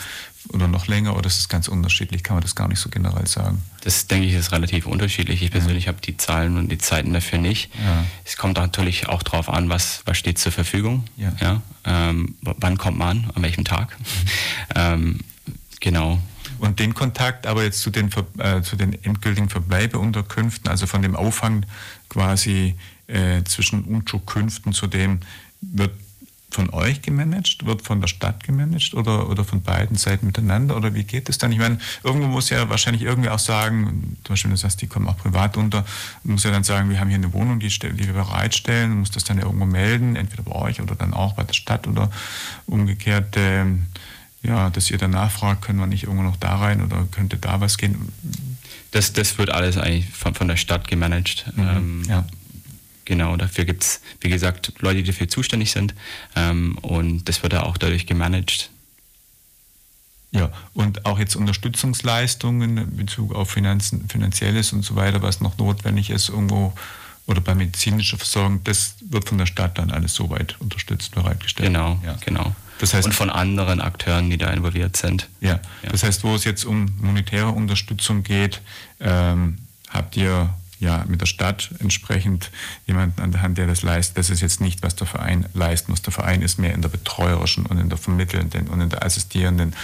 [0.51, 2.23] oder noch länger oder ist es ganz unterschiedlich?
[2.23, 3.63] Kann man das gar nicht so generell sagen?
[3.83, 5.43] Das denke ich ist relativ unterschiedlich.
[5.43, 5.93] Ich persönlich ja.
[5.93, 7.75] habe die Zahlen und die Zeiten dafür nicht.
[7.83, 8.05] Ja.
[8.25, 11.05] Es kommt natürlich auch darauf an, was, was steht zur Verfügung.
[11.17, 11.33] Ja.
[11.41, 11.63] ja?
[11.85, 13.99] Ähm, wann kommt man, an welchem Tag?
[13.99, 14.05] Mhm.
[14.75, 15.21] ähm,
[15.81, 16.21] genau.
[16.59, 21.17] Und den Kontakt aber jetzt zu den, äh, zu den endgültigen Verbleibeunterkünften, also von dem
[21.17, 21.67] Auffang
[22.15, 22.77] quasi
[23.09, 25.19] äh, zwischen Unterkünften zu dem,
[25.61, 25.91] wird
[26.49, 30.77] von euch gemanagt, wird von der Stadt gemanagt oder, oder von beiden Seiten miteinander?
[30.77, 31.51] Oder wie geht es dann?
[31.51, 35.09] Ich meine, irgendwo muss ja wahrscheinlich irgendwie auch sagen, zum Beispiel, du sagst, die kommen
[35.09, 35.85] auch privat unter,
[36.23, 39.25] muss ja dann sagen, wir haben hier eine Wohnung, die, die wir bereitstellen, muss das
[39.25, 42.09] dann ja irgendwo melden, entweder bei euch oder dann auch bei der Stadt oder
[42.67, 43.37] umgekehrt.
[43.37, 43.65] Äh,
[44.45, 47.61] ja, dass ihr dann nachfragt, können wir nicht irgendwo noch da rein oder könnte da
[47.61, 48.13] was gehen?
[48.95, 51.47] Das, das wird alles eigentlich von, von der Stadt gemanagt.
[51.57, 52.25] Mhm, ähm, ja.
[53.05, 55.95] Genau, dafür gibt es, wie gesagt, Leute, die dafür zuständig sind
[56.37, 58.71] ähm, und das wird ja auch dadurch gemanagt.
[60.31, 65.59] Ja, und auch jetzt Unterstützungsleistungen in Bezug auf Finanzen, Finanzielles und so weiter, was noch
[65.59, 66.73] notwendig ist, irgendwo
[67.27, 71.67] oder bei medizinischer Versorgung, das wird von der Stadt dann alles soweit unterstützt, bereitgestellt.
[71.69, 72.17] Genau, ja.
[72.25, 72.55] genau.
[72.79, 75.29] Das heißt, und von anderen Akteuren, die da involviert sind.
[75.41, 75.91] Ja, ja.
[75.91, 78.61] das heißt, wo es jetzt um monetäre Unterstützung geht,
[79.01, 79.59] ähm,
[79.89, 82.51] habt ihr ja mit der Stadt entsprechend
[82.87, 84.19] jemanden an der Hand, der das leistet.
[84.19, 86.03] Das ist jetzt nicht, was der Verein leisten muss.
[86.03, 89.75] Der Verein ist mehr in der betreuerischen und in der vermittelnden und in der assistierenden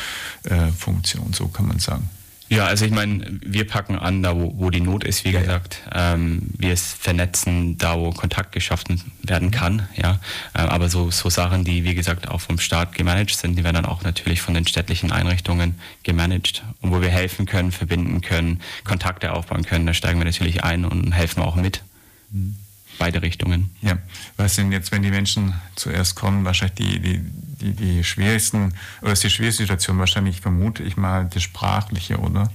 [0.45, 2.11] äh, Funktion, so kann man sagen.
[2.51, 5.41] Ja, also ich meine, wir packen an, da wo, wo die Not ist, wie ja,
[5.41, 5.83] gesagt.
[5.95, 6.15] Ja.
[6.15, 9.89] Ähm, wir vernetzen da, wo Kontakt geschaffen werden kann.
[9.95, 10.19] Ja,
[10.55, 13.77] äh, aber so, so Sachen, die wie gesagt auch vom Staat gemanagt sind, die werden
[13.77, 18.61] dann auch natürlich von den städtlichen Einrichtungen gemanagt und wo wir helfen können, verbinden können,
[18.83, 19.87] Kontakte aufbauen können.
[19.87, 21.85] Da steigen wir natürlich ein und helfen auch mit.
[22.33, 22.57] Mhm
[23.01, 23.71] beide Richtungen.
[23.81, 23.99] Ja,
[24.37, 29.13] was sind jetzt, wenn die Menschen zuerst kommen, wahrscheinlich die, die, die, die schwierigsten, oder
[29.13, 32.53] ist die schwierigste Situation wahrscheinlich, vermute ich mal, die sprachliche, oder?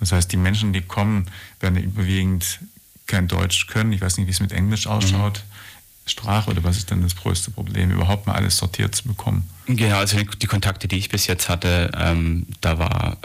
[0.00, 1.26] Das heißt, die Menschen, die kommen,
[1.60, 2.58] werden überwiegend
[3.06, 3.92] kein Deutsch können.
[3.92, 5.44] Ich weiß nicht, wie es mit Englisch ausschaut.
[5.46, 6.10] Mhm.
[6.10, 9.48] Sprache oder was ist denn das größte Problem, überhaupt mal alles sortiert zu bekommen?
[9.66, 13.16] Genau, also die Kontakte, die ich bis jetzt hatte, ähm, da war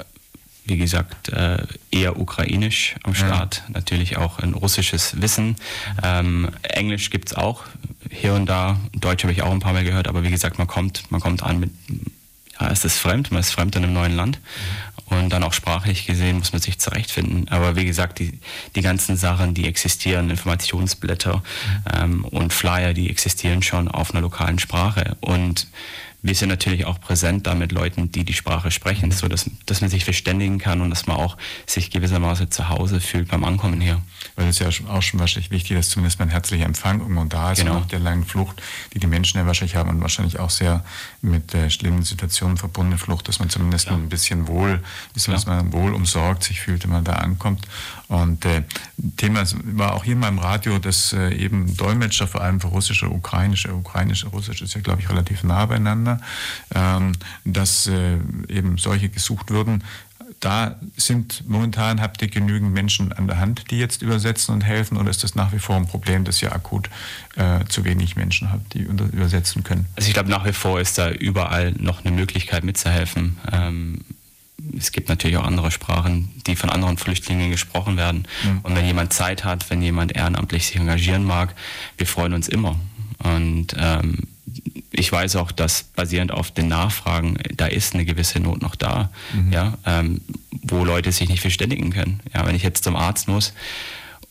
[0.70, 1.58] wie gesagt, äh,
[1.92, 3.74] eher ukrainisch am Start, ja.
[3.74, 5.56] natürlich auch ein russisches Wissen.
[6.04, 7.64] Ähm, Englisch gibt es auch
[8.10, 10.68] hier und da, Deutsch habe ich auch ein paar Mal gehört, aber wie gesagt, man
[10.68, 11.72] kommt, man kommt an mit,
[12.60, 14.40] ja, es ist fremd, man ist fremd in einem neuen Land.
[15.06, 17.48] Und dann auch sprachlich gesehen muss man sich zurechtfinden.
[17.50, 18.40] Aber wie gesagt, die,
[18.76, 21.42] die ganzen Sachen, die existieren, Informationsblätter
[21.92, 25.18] ähm, und Flyer, die existieren schon auf einer lokalen Sprache.
[25.20, 25.68] Und
[26.22, 29.80] wir sind natürlich auch präsent da mit Leuten, die die Sprache sprechen, so dass, dass
[29.80, 33.80] man sich verständigen kann und dass man auch sich gewissermaßen zu Hause fühlt beim Ankommen
[33.80, 34.02] hier.
[34.36, 37.54] Weil es ist ja auch schon wahrscheinlich wichtig, dass zumindest mein herzlicher Empfang irgendwo da
[37.54, 37.78] ist genau.
[37.78, 38.62] und auch der langen Flucht,
[38.94, 40.84] die die Menschen ja wahrscheinlich haben und wahrscheinlich auch sehr
[41.22, 43.98] mit äh, schlimmen Situationen verbundene Flucht, dass man zumindest Klar.
[43.98, 47.66] ein bisschen wohl, dass man wohl umsorgt sich fühlt, wenn man da ankommt.
[48.10, 48.64] Und äh,
[49.18, 53.08] Thema war auch hier mal im Radio, dass äh, eben Dolmetscher, vor allem für russische,
[53.08, 56.09] ukrainische, ukrainische, russische ist ja, glaube ich, relativ nah beieinander,
[56.74, 57.12] ähm,
[57.46, 58.18] dass äh,
[58.48, 59.84] eben solche gesucht würden.
[60.40, 64.98] Da sind momentan, habt ihr genügend Menschen an der Hand, die jetzt übersetzen und helfen,
[64.98, 66.90] oder ist das nach wie vor ein Problem, dass ihr akut
[67.36, 69.86] äh, zu wenig Menschen habt, die übersetzen können?
[69.96, 73.38] Also ich glaube, nach wie vor ist da überall noch eine Möglichkeit mitzuhelfen.
[73.52, 74.02] Ähm,
[74.78, 78.28] es gibt natürlich auch andere Sprachen, die von anderen Flüchtlingen gesprochen werden.
[78.44, 78.60] Mhm.
[78.64, 81.56] Und wenn jemand Zeit hat, wenn jemand ehrenamtlich sich engagieren mag,
[81.98, 82.80] wir freuen uns immer.
[83.20, 84.28] Und ähm,
[84.92, 89.10] ich weiß auch, dass basierend auf den Nachfragen, da ist eine gewisse Not noch da,
[89.34, 89.54] mhm.
[89.54, 90.22] ja, ähm,
[90.64, 92.20] wo Leute sich nicht verständigen können.
[92.34, 93.54] Ja, wenn ich jetzt zum Arzt muss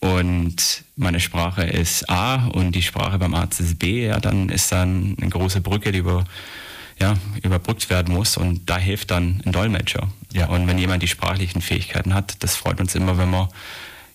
[0.01, 4.71] und meine Sprache ist A und die Sprache beim Arzt ist B, ja, dann ist
[4.73, 6.25] dann eine große Brücke, die über
[7.01, 10.09] ja, überbrückt werden muss und da hilft dann ein Dolmetscher.
[10.33, 10.47] Ja.
[10.49, 13.49] Und wenn jemand die sprachlichen Fähigkeiten hat, das freut uns immer, wenn man,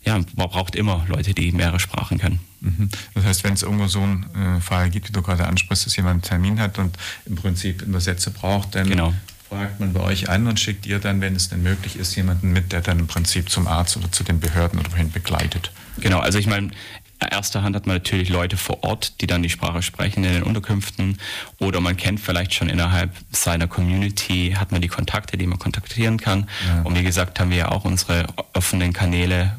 [0.03, 2.39] ja, man braucht immer Leute, die mehrere Sprachen können.
[2.63, 2.89] Mhm.
[3.13, 5.95] Das heißt, wenn es irgendwo so einen äh, Fall gibt, wie du gerade ansprichst, dass
[5.95, 9.13] jemand einen Termin hat und im Prinzip Übersetzer braucht, dann genau.
[9.49, 12.53] fragt man bei euch an und schickt ihr dann, wenn es denn möglich ist, jemanden
[12.53, 15.71] mit, der dann im Prinzip zum Arzt oder zu den Behörden oder wohin begleitet.
[15.97, 16.71] Genau, also ich meine,
[17.31, 20.43] erster Hand hat man natürlich Leute vor Ort, die dann die Sprache sprechen in den
[20.43, 21.17] Unterkünften
[21.59, 26.17] oder man kennt vielleicht schon innerhalb seiner Community, hat man die Kontakte, die man kontaktieren
[26.17, 26.49] kann.
[26.67, 26.81] Ja.
[26.83, 29.57] Und wie gesagt, haben wir ja auch unsere offenen Kanäle,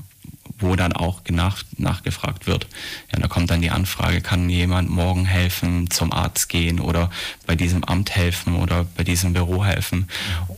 [0.58, 2.66] wo dann auch nach, nachgefragt wird.
[3.12, 7.10] Ja, da kommt dann die Anfrage, kann jemand morgen helfen, zum Arzt gehen oder
[7.46, 10.08] bei diesem Amt helfen oder bei diesem Büro helfen.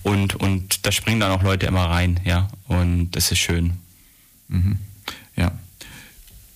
[0.02, 3.74] Und, und da springen dann auch Leute immer rein, ja, und das ist schön.
[4.48, 4.78] Mhm.
[5.36, 5.52] Ja.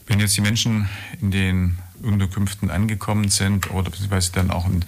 [0.06, 0.88] Wenn jetzt die Menschen
[1.20, 4.84] in den Unterkünften angekommen sind oder beziehungsweise dann auch in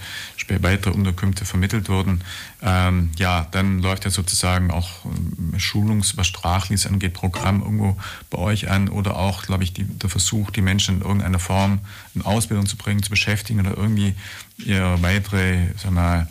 [0.60, 2.22] weitere Unterkünfte vermittelt wurden,
[2.62, 7.96] ähm, ja, dann läuft ja sozusagen auch ähm, Schulungs-, was Sprachliches angeht, Programm irgendwo
[8.30, 11.80] bei euch an oder auch, glaube ich, die, der Versuch, die Menschen in irgendeiner Form
[12.14, 14.14] in Ausbildung zu bringen, zu beschäftigen oder irgendwie
[14.58, 16.28] ihre weitere, sag mal,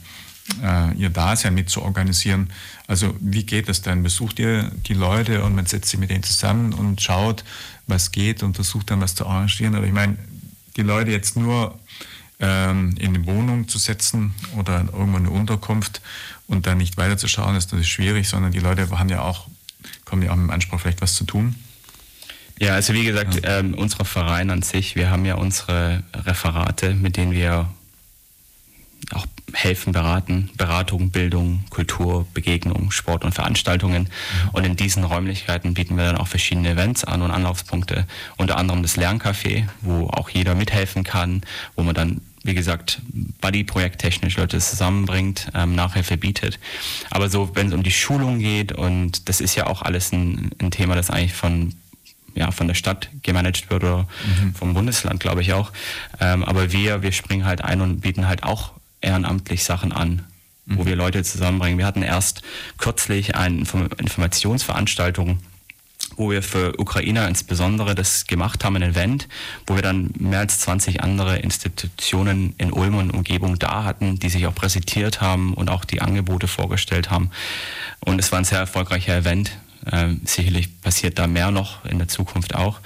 [0.64, 2.50] äh, ihr Dasein mit zu organisieren.
[2.88, 4.04] Also wie geht das dann?
[4.04, 7.44] Besucht ihr die Leute und man setzt sich mit denen zusammen und schaut,
[7.88, 9.76] was geht und versucht dann was zu arrangieren.
[9.76, 10.18] Aber ich meine,
[10.78, 11.78] die Leute jetzt nur
[12.40, 16.02] ähm, in eine Wohnung zu setzen oder irgendwo eine Unterkunft
[16.48, 19.48] und dann nicht weiterzuschauen, ist natürlich schwierig, sondern die Leute haben ja auch,
[20.06, 21.56] kommen ja auch mit dem Anspruch, vielleicht was zu tun.
[22.60, 23.60] Ja, also wie gesagt, ja.
[23.60, 27.72] ähm, unser Verein an sich, wir haben ja unsere Referate, mit denen wir
[29.14, 34.04] auch helfen, beraten, Beratung, Bildung, Kultur, Begegnung, Sport und Veranstaltungen.
[34.04, 34.50] Mhm.
[34.54, 38.06] Und in diesen Räumlichkeiten bieten wir dann auch verschiedene Events an und Anlaufspunkte,
[38.38, 41.42] unter anderem das Lerncafé, wo auch jeder mithelfen kann,
[41.76, 43.00] wo man dann wie gesagt,
[43.42, 46.58] Buddy-Projekt technisch Leute zusammenbringt, ähm, Nachhilfe bietet.
[47.12, 50.50] Aber so, wenn es um die Schulung geht, und das ist ja auch alles ein,
[50.60, 51.76] ein Thema, das eigentlich von
[52.34, 54.08] ja, von der Stadt gemanagt wird oder
[54.42, 54.56] mhm.
[54.56, 55.72] vom Bundesland, glaube ich auch.
[56.20, 60.24] Ähm, aber wir, wir springen halt ein und bieten halt auch ehrenamtlich Sachen an,
[60.66, 60.78] mhm.
[60.78, 61.78] wo wir Leute zusammenbringen.
[61.78, 62.42] Wir hatten erst
[62.78, 63.66] kürzlich eine
[63.98, 65.40] Informationsveranstaltung,
[66.18, 69.28] wo wir für Ukrainer insbesondere das gemacht haben, ein Event,
[69.66, 74.30] wo wir dann mehr als 20 andere Institutionen in Ulm und Umgebung da hatten, die
[74.30, 77.32] sich auch präsentiert haben und auch die Angebote vorgestellt haben.
[78.00, 79.52] Und es war ein sehr erfolgreicher Event.
[79.92, 82.80] Ähm, sicherlich passiert da mehr noch in der Zukunft auch.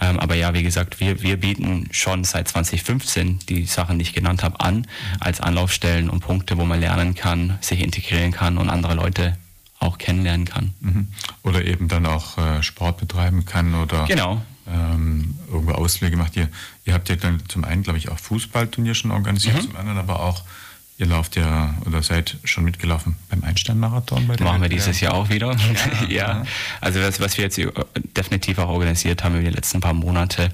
[0.00, 4.12] Ähm, aber ja, wie gesagt, wir, wir bieten schon seit 2015 die Sachen, die ich
[4.12, 4.86] genannt habe, an
[5.20, 9.36] als Anlaufstellen und Punkte, wo man lernen kann, sich integrieren kann und andere Leute
[9.78, 10.74] auch kennenlernen kann.
[10.80, 11.08] Mhm.
[11.42, 14.42] Oder eben dann auch äh, Sport betreiben kann oder genau.
[14.68, 16.36] ähm, irgendwo Ausflüge macht.
[16.36, 16.48] Ihr,
[16.84, 19.62] ihr habt ja dann zum einen, glaube ich, auch Fußballturnier schon organisiert, mhm.
[19.62, 20.44] zum anderen aber auch
[21.00, 24.26] Ihr lauft ja oder seid schon mitgelaufen beim Einstein-Marathon.
[24.26, 25.56] Bei Machen wir dieses Jahr auch wieder.
[26.02, 26.42] Ja, ja.
[26.82, 27.58] Also das, was wir jetzt
[28.14, 30.50] definitiv auch organisiert haben in den letzten paar Monate,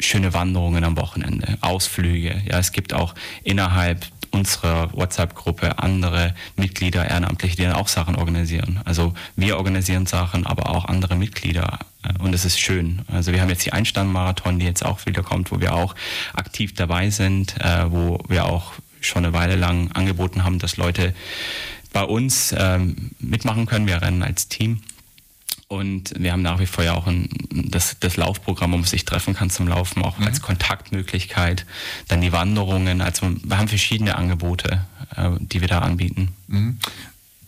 [0.00, 2.42] schöne Wanderungen am Wochenende, Ausflüge.
[2.46, 8.80] Ja, es gibt auch innerhalb unserer WhatsApp-Gruppe andere Mitglieder, Ehrenamtliche, die dann auch Sachen organisieren.
[8.86, 11.78] Also wir organisieren Sachen, aber auch andere Mitglieder.
[12.20, 13.02] Und es ist schön.
[13.12, 15.94] Also wir haben jetzt die Einstein-Marathon, die jetzt auch wieder kommt, wo wir auch
[16.32, 21.14] aktiv dabei sind, äh, wo wir auch schon eine Weile lang angeboten haben, dass Leute
[21.92, 23.86] bei uns ähm, mitmachen können.
[23.86, 24.80] Wir rennen als Team.
[25.68, 29.04] Und wir haben nach wie vor ja auch ein, das, das Laufprogramm, wo man sich
[29.04, 30.26] treffen kann zum Laufen, auch mhm.
[30.26, 31.66] als Kontaktmöglichkeit.
[32.08, 33.02] Dann die Wanderungen.
[33.02, 36.28] Also wir haben verschiedene Angebote, äh, die wir da anbieten.
[36.46, 36.78] Mhm.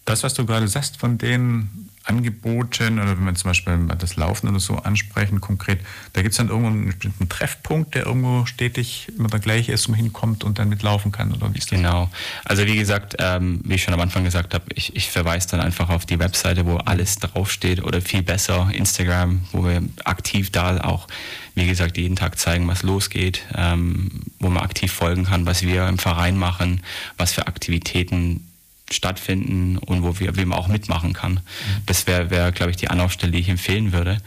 [0.05, 4.49] Das, was du gerade sagst, von den Angeboten oder wenn wir zum Beispiel das Laufen
[4.49, 5.81] oder so ansprechen, konkret,
[6.13, 9.89] da gibt es dann irgendwo einen bestimmten Treffpunkt, der irgendwo stetig immer der gleiche ist,
[9.89, 11.79] man hinkommt und dann mitlaufen kann oder wie ist das?
[11.79, 12.11] Genau.
[12.45, 15.61] Also wie gesagt, ähm, wie ich schon am Anfang gesagt habe, ich, ich verweise dann
[15.61, 20.81] einfach auf die Webseite, wo alles draufsteht oder viel besser Instagram, wo wir aktiv da
[20.81, 21.07] auch,
[21.55, 25.87] wie gesagt, jeden Tag zeigen, was losgeht, ähm, wo man aktiv folgen kann, was wir
[25.87, 26.83] im Verein machen,
[27.19, 28.50] was für Aktivitäten
[28.91, 31.41] stattfinden und wo wir, wie man auch mitmachen kann.
[31.87, 34.19] Das wäre, wär, glaube ich, die Anlaufstelle, die ich empfehlen würde.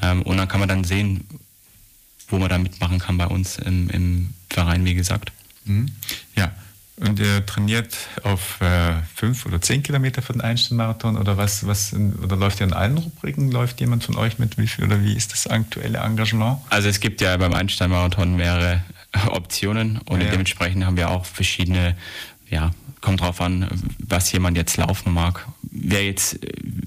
[0.00, 1.26] Ähm, und dann kann man dann sehen,
[2.28, 5.32] wo man da mitmachen kann bei uns im, im Verein, wie gesagt.
[5.64, 5.90] Mhm.
[6.36, 6.52] Ja,
[6.96, 11.94] und ihr trainiert auf äh, fünf oder zehn Kilometer für den Einstein-Marathon oder was, was
[11.94, 13.50] oder läuft ihr in allen Rubriken?
[13.50, 14.58] Läuft jemand von euch mit?
[14.58, 16.58] Wie viel oder wie ist das aktuelle Engagement?
[16.70, 18.82] Also es gibt ja beim Einstein-Marathon mehrere
[19.28, 20.30] Optionen und ja.
[20.30, 21.96] dementsprechend haben wir auch verschiedene
[22.52, 23.66] ja, kommt drauf an,
[23.98, 25.48] was jemand jetzt laufen mag.
[25.62, 26.38] Wer jetzt,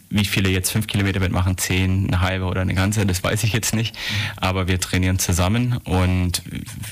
[0.10, 3.52] wie viele jetzt fünf Kilometer mitmachen, zehn, eine halbe oder eine ganze, das weiß ich
[3.52, 3.98] jetzt nicht.
[4.38, 6.44] Aber wir trainieren zusammen und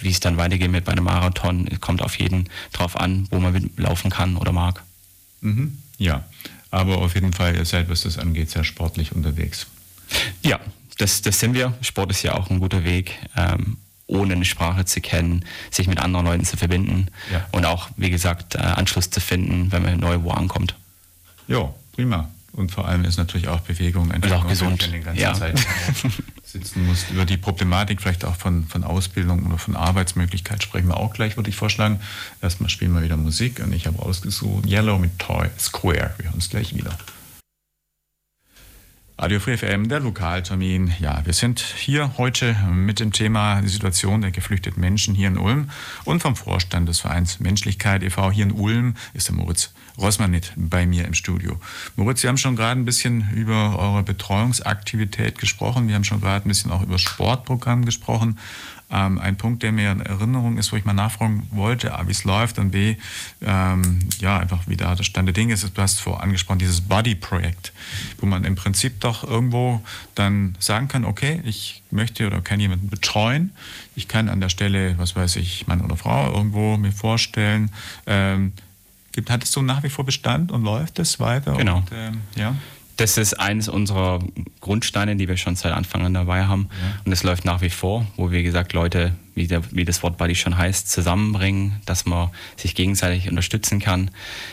[0.02, 3.70] wie es dann weitergeht mit bei einem Marathon, kommt auf jeden drauf an, wo man
[3.78, 4.84] laufen kann oder mag.
[5.42, 5.78] Mhm.
[5.98, 6.26] Ja,
[6.72, 9.68] aber auf jeden Fall, ihr seid, was das angeht, sehr sportlich unterwegs.
[10.42, 10.60] Ja,
[10.98, 11.74] das, das sind wir.
[11.82, 13.20] Sport ist ja auch ein guter Weg.
[13.38, 13.78] Ähm,
[14.14, 17.46] ohne eine Sprache zu kennen, sich mit anderen Leuten zu verbinden ja.
[17.52, 20.76] und auch, wie gesagt, äh, Anschluss zu finden, wenn man neu wo ankommt.
[21.48, 22.30] Ja, prima.
[22.54, 24.88] Und vor allem ist natürlich auch Bewegung einfach und auch gesund.
[24.94, 25.34] die ganze ja.
[25.34, 25.60] Zeit
[26.46, 27.06] sitzen muss.
[27.12, 31.36] Über die Problematik vielleicht auch von, von Ausbildung oder von Arbeitsmöglichkeit sprechen wir auch gleich,
[31.36, 32.00] würde ich vorschlagen.
[32.42, 36.14] Erstmal spielen wir wieder Musik und ich habe ausgesucht Yellow mit Toy Square.
[36.18, 36.96] Wir hören uns gleich wieder.
[39.16, 40.92] Radio Free FM, der Lokaltermin.
[41.00, 45.38] Ja, wir sind hier heute mit dem Thema die Situation der geflüchteten Menschen hier in
[45.38, 45.70] Ulm
[46.04, 48.32] und vom Vorstand des Vereins Menschlichkeit e.V.
[48.32, 51.60] hier in Ulm ist der Moritz Rossmann bei mir im Studio.
[51.96, 55.88] Moritz, Sie haben schon gerade ein bisschen über eure Betreuungsaktivität gesprochen.
[55.88, 58.40] Wir haben schon gerade ein bisschen auch über Sportprogramm gesprochen.
[58.94, 62.12] Ähm, ein Punkt, der mir in Erinnerung ist, wo ich mal nachfragen wollte, A, wie
[62.12, 62.96] es läuft und B,
[63.42, 65.64] ähm, ja, einfach wie da der Stand der Dinge ist.
[65.76, 67.74] Du hast vor angesprochen, dieses Body-Projekt,
[68.20, 69.82] wo man im Prinzip doch irgendwo
[70.14, 73.52] dann sagen kann, okay, ich möchte oder kann jemanden betreuen.
[73.96, 77.72] Ich kann an der Stelle, was weiß ich, Mann oder Frau irgendwo mir vorstellen,
[78.06, 78.54] ähm,
[79.12, 81.54] gibt, hat es so nach wie vor Bestand und läuft es weiter?
[81.54, 81.78] Genau.
[81.78, 82.56] Und, ähm, ja?
[82.98, 84.20] Das ist eines unserer
[84.62, 86.70] Grundsteine, die wir schon seit Anfang an dabei haben.
[86.72, 87.02] Ja.
[87.06, 90.18] Und es läuft nach wie vor, wo wir gesagt Leute, wie, der, wie das Wort
[90.18, 94.12] Buddy schon heißt, zusammenbringen, dass man sich gegenseitig unterstützen kann.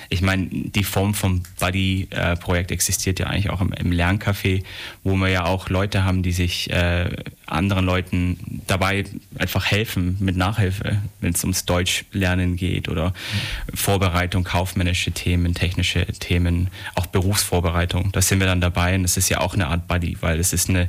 [0.08, 4.64] Ich meine, die Form vom Buddy-Projekt existiert ja eigentlich auch im, im Lerncafé,
[5.04, 7.10] wo wir ja auch Leute haben, die sich äh,
[7.46, 9.04] anderen Leuten dabei
[9.38, 13.76] einfach helfen mit Nachhilfe, wenn es ums Deutschlernen geht oder mhm.
[13.76, 18.12] Vorbereitung, kaufmännische Themen, technische Themen, auch Berufsvorbereitung.
[18.12, 20.52] Da sind wir dann dabei und das ist ja auch eine Art Buddy, weil es
[20.52, 20.88] ist eine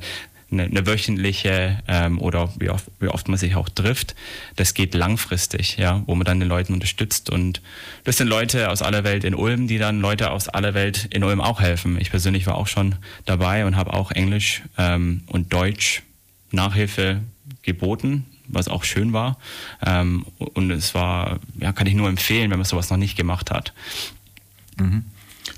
[0.52, 4.16] eine, eine wöchentliche ähm, oder wie oft, wie oft man sich auch trifft,
[4.56, 7.30] das geht langfristig, ja, wo man dann den Leuten unterstützt.
[7.30, 7.62] Und
[8.04, 11.24] das sind Leute aus aller Welt in Ulm, die dann Leute aus aller Welt in
[11.24, 12.00] Ulm auch helfen.
[12.00, 16.04] Ich persönlich war auch schon dabei und habe auch Englisch ähm, und Deutsch
[16.52, 17.22] Nachhilfe
[17.62, 19.38] geboten, was auch schön war.
[19.86, 23.52] Ähm, und es war, ja, kann ich nur empfehlen, wenn man sowas noch nicht gemacht
[23.52, 23.74] hat.
[24.78, 25.06] Mhm.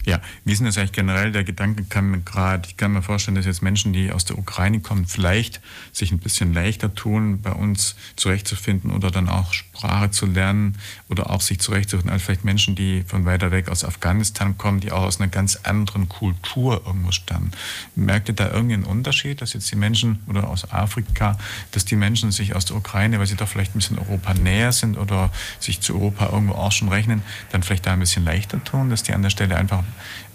[0.05, 1.31] Ja, wie ist denn das eigentlich generell?
[1.31, 4.37] Der Gedanke kann mir gerade, ich kann mir vorstellen, dass jetzt Menschen, die aus der
[4.37, 5.61] Ukraine kommen, vielleicht
[5.93, 11.29] sich ein bisschen leichter tun, bei uns zurechtzufinden oder dann auch Sprache zu lernen oder
[11.29, 15.03] auch sich zurechtzufinden, als vielleicht Menschen, die von weiter weg aus Afghanistan kommen, die auch
[15.03, 17.51] aus einer ganz anderen Kultur irgendwo stammen.
[17.95, 21.37] Merkt ihr da irgendeinen Unterschied, dass jetzt die Menschen oder aus Afrika,
[21.71, 24.73] dass die Menschen sich aus der Ukraine, weil sie doch vielleicht ein bisschen Europa näher
[24.73, 27.21] sind oder sich zu Europa irgendwo auch schon rechnen,
[27.53, 29.83] dann vielleicht da ein bisschen leichter tun, dass die an der Stelle einfach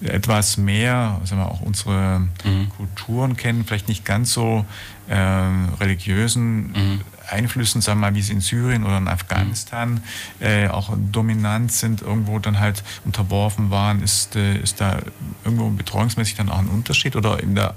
[0.00, 2.68] etwas mehr, sagen wir, auch unsere mhm.
[2.76, 4.64] Kulturen kennen, vielleicht nicht ganz so
[5.08, 7.00] äh, religiösen mhm.
[7.28, 10.00] Einflüssen, sagen wir mal, wie sie in Syrien oder in Afghanistan
[10.40, 10.46] mhm.
[10.46, 14.98] äh, auch dominant sind, irgendwo dann halt unterworfen waren, ist, äh, ist da
[15.44, 17.74] irgendwo betreuungsmäßig dann auch ein Unterschied oder in der,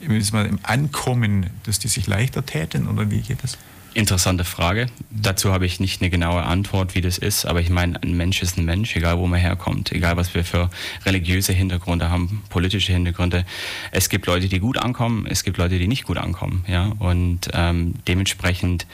[0.00, 3.58] im Ankommen, dass die sich leichter täten oder wie geht das?
[3.98, 4.86] Interessante Frage.
[5.10, 8.40] Dazu habe ich nicht eine genaue Antwort, wie das ist, aber ich meine, ein Mensch
[8.42, 10.70] ist ein Mensch, egal wo man herkommt, egal was wir für
[11.04, 13.44] religiöse Hintergründe haben, politische Hintergründe.
[13.90, 17.48] Es gibt Leute, die gut ankommen, es gibt Leute, die nicht gut ankommen, ja, und
[17.54, 18.86] ähm, dementsprechend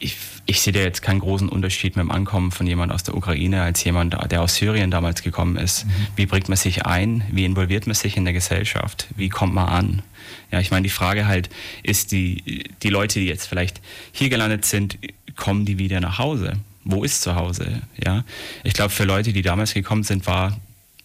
[0.00, 0.16] ich,
[0.48, 3.60] ich sehe da jetzt keinen großen Unterschied mit dem Ankommen von jemand aus der Ukraine
[3.62, 5.84] als jemand, der aus Syrien damals gekommen ist.
[5.84, 5.90] Mhm.
[6.16, 7.22] Wie bringt man sich ein?
[7.30, 9.08] Wie involviert man sich in der Gesellschaft?
[9.14, 10.02] Wie kommt man an?
[10.50, 11.50] Ja, ich meine, die Frage halt
[11.82, 14.96] ist, die, die Leute, die jetzt vielleicht hier gelandet sind,
[15.36, 16.54] kommen die wieder nach Hause?
[16.82, 17.82] Wo ist zu Hause?
[18.02, 18.24] Ja,
[18.64, 20.58] ich glaube, für Leute, die damals gekommen sind, war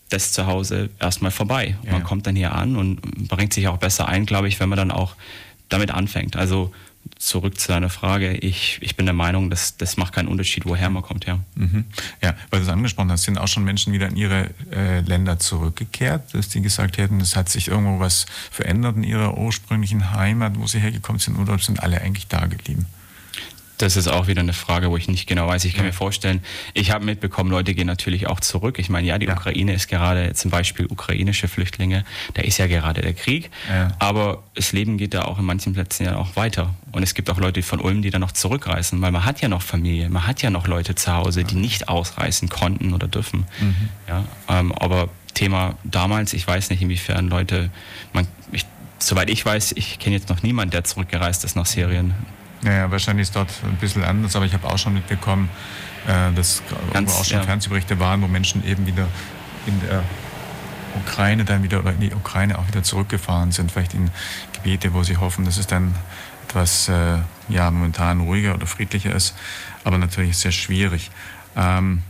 [0.10, 1.76] das Zuhause erstmal vorbei.
[1.84, 1.92] Ja.
[1.92, 4.78] Man kommt dann hier an und bringt sich auch besser ein, glaube ich, wenn man
[4.78, 5.18] dann auch
[5.68, 6.38] damit anfängt.
[6.38, 6.72] Also
[7.18, 10.90] zurück zu deiner Frage, ich, ich bin der Meinung, dass das macht keinen Unterschied, woher
[10.90, 11.40] man kommt, ja.
[11.56, 11.86] Mhm.
[12.22, 15.40] Ja, weil du es angesprochen hast, sind auch schon Menschen wieder in ihre äh, Länder
[15.40, 20.58] zurückgekehrt, dass die gesagt hätten, es hat sich irgendwo was verändert in ihrer ursprünglichen Heimat,
[20.58, 22.86] wo sie hergekommen sind, oder sind alle eigentlich da geblieben?
[23.78, 25.66] Das ist auch wieder eine Frage, wo ich nicht genau weiß.
[25.66, 25.90] Ich kann ja.
[25.90, 28.78] mir vorstellen, ich habe mitbekommen, Leute gehen natürlich auch zurück.
[28.80, 29.34] Ich meine, ja, die ja.
[29.34, 32.06] Ukraine ist gerade zum Beispiel ukrainische Flüchtlinge,
[32.36, 33.50] da ist ja gerade der Krieg.
[33.70, 33.90] Ja.
[34.00, 36.74] Aber das Leben geht da auch in manchen Plätzen ja auch weiter.
[36.92, 39.50] Und es gibt auch Leute von Ulm, die da noch zurückreisen, weil man hat ja
[39.50, 43.46] noch Familie, man hat ja noch Leute zu Hause, die nicht ausreisen konnten oder dürfen.
[43.60, 43.90] Mhm.
[44.08, 47.72] Ja, ähm, aber Thema damals, ich weiß nicht, inwiefern Leute,
[48.14, 48.66] man, ich,
[49.00, 52.14] soweit ich weiß, ich kenne jetzt noch niemanden, der zurückgereist ist nach Syrien.
[52.64, 55.50] Naja, wahrscheinlich ist dort ein bisschen anders, aber ich habe auch schon mitbekommen,
[56.08, 57.44] äh, dass Ganz, auch schon ja.
[57.44, 59.08] Fernsehberichte waren, wo Menschen eben wieder
[59.66, 60.04] in der
[60.96, 64.12] Ukraine dann wieder oder in die Ukraine auch wieder zurückgefahren sind, vielleicht in
[64.54, 65.96] Gebiete, wo sie hoffen, dass es dann
[66.48, 67.18] etwas äh,
[67.50, 69.36] ja, momentan ruhiger oder friedlicher ist,
[69.84, 71.12] aber natürlich sehr schwierig.
[71.56, 72.04] Ähm,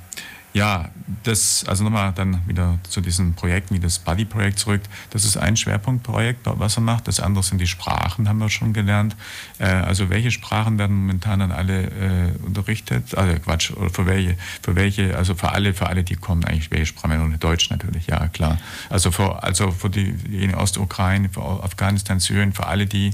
[0.53, 0.89] ja,
[1.23, 4.81] das, also nochmal dann wieder zu diesen Projekten wie das Buddy-Projekt zurück.
[5.09, 7.07] Das ist ein Schwerpunktprojekt, was er macht.
[7.07, 9.15] Das andere sind die Sprachen, haben wir schon gelernt.
[9.57, 13.15] Äh, also welche Sprachen werden momentan dann alle äh, unterrichtet?
[13.15, 16.69] Also Quatsch, oder für welche, für welche, also für alle, für alle, die kommen, eigentlich
[16.71, 17.19] welche Sprachen?
[17.19, 18.59] Und Deutsch natürlich, ja klar.
[18.89, 23.11] Also für, also für diejenigen aus der Ukraine, für Afghanistan, Syrien, für alle die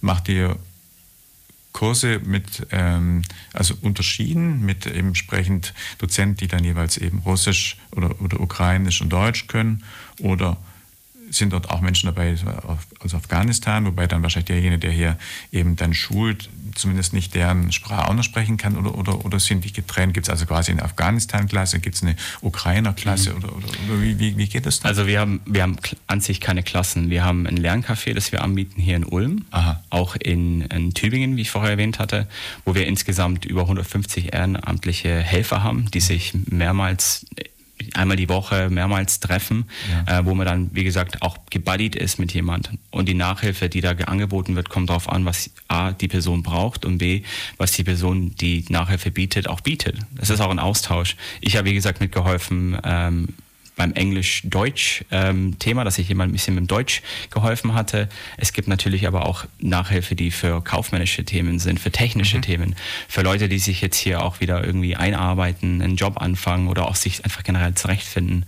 [0.00, 0.56] macht ihr
[1.72, 8.40] Kurse mit, ähm, also unterschieden mit entsprechend Dozenten, die dann jeweils eben Russisch oder, oder
[8.40, 9.84] Ukrainisch und Deutsch können
[10.20, 10.56] oder
[11.30, 12.34] sind dort auch Menschen dabei
[13.00, 15.18] aus Afghanistan, wobei dann wahrscheinlich derjenige, der hier
[15.52, 19.64] eben dann schult, zumindest nicht deren Sprache auch noch sprechen kann oder, oder, oder sind
[19.64, 20.14] die getrennt?
[20.14, 23.36] Gibt es also quasi eine Afghanistan-Klasse, gibt es eine Ukrainer-Klasse mhm.
[23.36, 24.88] oder, oder, oder, wie, wie, wie geht das dann?
[24.88, 27.10] Also wir haben, wir haben an sich keine Klassen.
[27.10, 29.82] Wir haben ein Lerncafé, das wir anbieten hier in Ulm, Aha.
[29.90, 32.26] auch in, in Tübingen, wie ich vorher erwähnt hatte,
[32.64, 37.26] wo wir insgesamt über 150 ehrenamtliche Helfer haben, die sich mehrmals
[37.94, 39.64] einmal die Woche mehrmals treffen,
[40.06, 40.20] ja.
[40.20, 42.70] äh, wo man dann, wie gesagt, auch gebuddied ist mit jemand.
[42.90, 46.84] Und die Nachhilfe, die da angeboten wird, kommt darauf an, was A, die Person braucht
[46.84, 47.22] und B,
[47.56, 49.98] was die Person, die Nachhilfe bietet, auch bietet.
[50.14, 51.16] Das ist auch ein Austausch.
[51.40, 53.28] Ich habe, wie gesagt, mitgeholfen, ähm,
[53.78, 58.08] beim Englisch-Deutsch-Thema, ähm, dass ich jemand ein bisschen mit dem Deutsch geholfen hatte.
[58.36, 62.42] Es gibt natürlich aber auch Nachhilfe, die für kaufmännische Themen sind, für technische mhm.
[62.42, 62.76] Themen,
[63.08, 66.96] für Leute, die sich jetzt hier auch wieder irgendwie einarbeiten, einen Job anfangen oder auch
[66.96, 68.44] sich einfach generell zurechtfinden.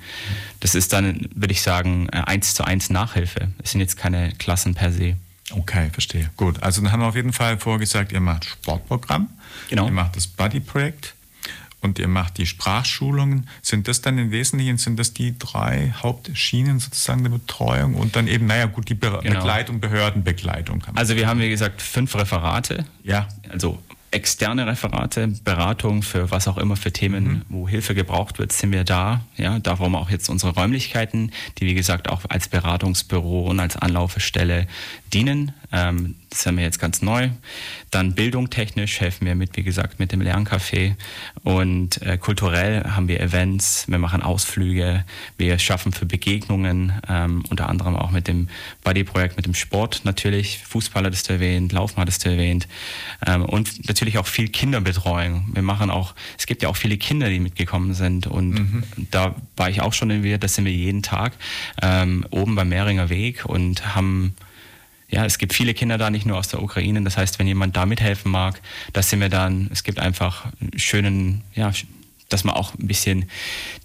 [0.58, 3.48] Das ist dann, würde ich sagen, äh, eins zu eins Nachhilfe.
[3.62, 5.14] Es sind jetzt keine Klassen per se.
[5.52, 6.30] Okay, verstehe.
[6.36, 6.62] Gut.
[6.62, 9.28] Also dann haben wir auf jeden Fall vorgesagt, ihr macht Sportprogramm,
[9.68, 9.86] genau.
[9.86, 11.14] ihr macht das Buddy-Projekt,
[11.80, 13.48] und ihr macht die Sprachschulungen.
[13.62, 18.28] Sind das dann im Wesentlichen, sind das die drei Hauptschienen sozusagen der Betreuung und dann
[18.28, 19.40] eben, naja gut, die Be genau.
[19.40, 20.84] Begleitung, Behördenbegleitung.
[20.94, 22.84] also wir haben, wie gesagt, fünf Referate.
[23.02, 23.28] Ja.
[23.48, 23.78] Also
[24.11, 27.42] externe Referate, Beratung für was auch immer für Themen, mhm.
[27.48, 29.20] wo Hilfe gebraucht wird, sind wir da.
[29.36, 34.66] Ja, darum auch jetzt unsere Räumlichkeiten, die wie gesagt auch als Beratungsbüro und als Anlaufestelle
[35.12, 35.52] dienen.
[35.72, 37.30] Ähm, das haben wir jetzt ganz neu.
[37.90, 40.94] Dann Bildung technisch helfen wir mit, wie gesagt, mit dem Lerncafé.
[41.42, 45.04] Und äh, kulturell haben wir Events, wir machen Ausflüge,
[45.38, 48.48] wir schaffen für Begegnungen, ähm, unter anderem auch mit dem
[48.84, 50.58] Buddy-Projekt, mit dem Sport natürlich.
[50.58, 52.68] Fußball hattest du erwähnt, Laufen hattest du erwähnt.
[53.26, 55.50] Ähm, und natürlich auch viel Kinderbetreuung.
[55.52, 58.26] Wir machen auch, es gibt ja auch viele Kinder, die mitgekommen sind.
[58.26, 58.84] Und mhm.
[59.11, 61.32] da war ich auch schon in wir, das sind wir jeden Tag
[61.82, 64.34] ähm, oben beim Mehringer Weg und haben
[65.11, 67.02] ja, es gibt viele Kinder da, nicht nur aus der Ukraine.
[67.02, 68.61] Das heißt, wenn jemand da mithelfen mag,
[68.92, 70.46] das sind wir dann, es gibt einfach
[70.76, 71.72] schönen, ja,
[72.30, 73.26] dass man auch ein bisschen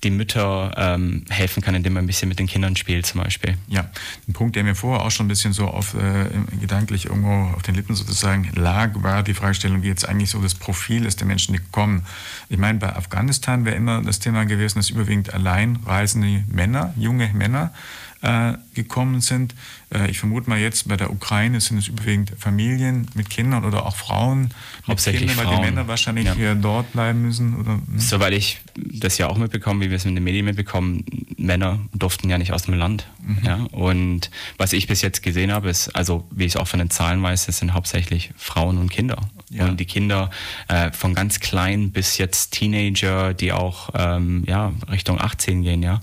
[0.03, 3.57] die Mütter ähm, helfen kann, indem man ein bisschen mit den Kindern spielt zum Beispiel.
[3.67, 3.89] Ja,
[4.27, 6.29] ein Punkt, der mir vorher auch schon ein bisschen so auf, äh,
[6.61, 10.53] gedanklich irgendwo auf den Lippen sozusagen lag, war die Fragestellung, wie jetzt eigentlich so das
[10.53, 12.05] Profil ist der Menschen, die kommen.
[12.49, 17.31] Ich meine, bei Afghanistan wäre immer das Thema gewesen, dass überwiegend allein reisende Männer, junge
[17.33, 17.73] Männer,
[18.21, 19.55] äh, gekommen sind.
[19.93, 23.85] Äh, ich vermute mal jetzt bei der Ukraine sind es überwiegend Familien mit Kindern oder
[23.85, 24.51] auch Frauen
[24.87, 26.33] Hauptsächlich Kindern, weil die Männer wahrscheinlich ja.
[26.33, 27.55] hier dort bleiben müssen.
[27.55, 27.83] Oder, hm?
[27.97, 31.03] Soweit ich das ja auch mitbekomme, wie wir es in den Medien mitbekommen,
[31.37, 33.07] Männer durften ja nicht aus dem Land.
[33.25, 33.39] Mhm.
[33.43, 33.55] Ja?
[33.71, 36.89] Und was ich bis jetzt gesehen habe, ist, also wie ich es auch von den
[36.89, 39.17] Zahlen weiß, es sind hauptsächlich Frauen und Kinder.
[39.49, 39.65] Ja.
[39.65, 40.29] Und die Kinder
[40.67, 46.01] äh, von ganz klein bis jetzt Teenager, die auch ähm, ja, Richtung 18 gehen, ja,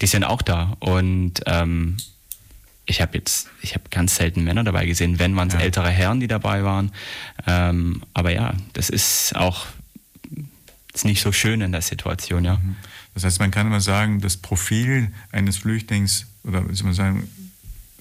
[0.00, 0.76] die sind auch da.
[0.80, 1.96] Und ähm,
[2.86, 5.60] ich habe jetzt, ich habe ganz selten Männer dabei gesehen, wenn man es ja.
[5.60, 6.92] ältere Herren, die dabei waren.
[7.46, 9.66] Ähm, aber ja, das ist auch
[10.92, 12.56] ist nicht so schön in der Situation, ja.
[12.56, 12.76] Mhm.
[13.14, 17.28] Das heißt, man kann immer sagen, das Profil eines Flüchtlings oder soll man sagen,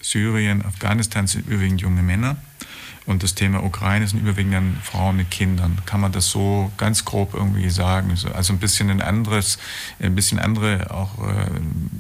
[0.01, 2.37] Syrien, Afghanistan sind überwiegend junge Männer.
[3.05, 5.77] Und das Thema Ukraine sind überwiegend dann Frauen mit Kindern.
[5.85, 8.15] Kann man das so ganz grob irgendwie sagen?
[8.33, 9.57] Also ein bisschen ein anderes,
[9.99, 11.47] ein bisschen andere auch, äh,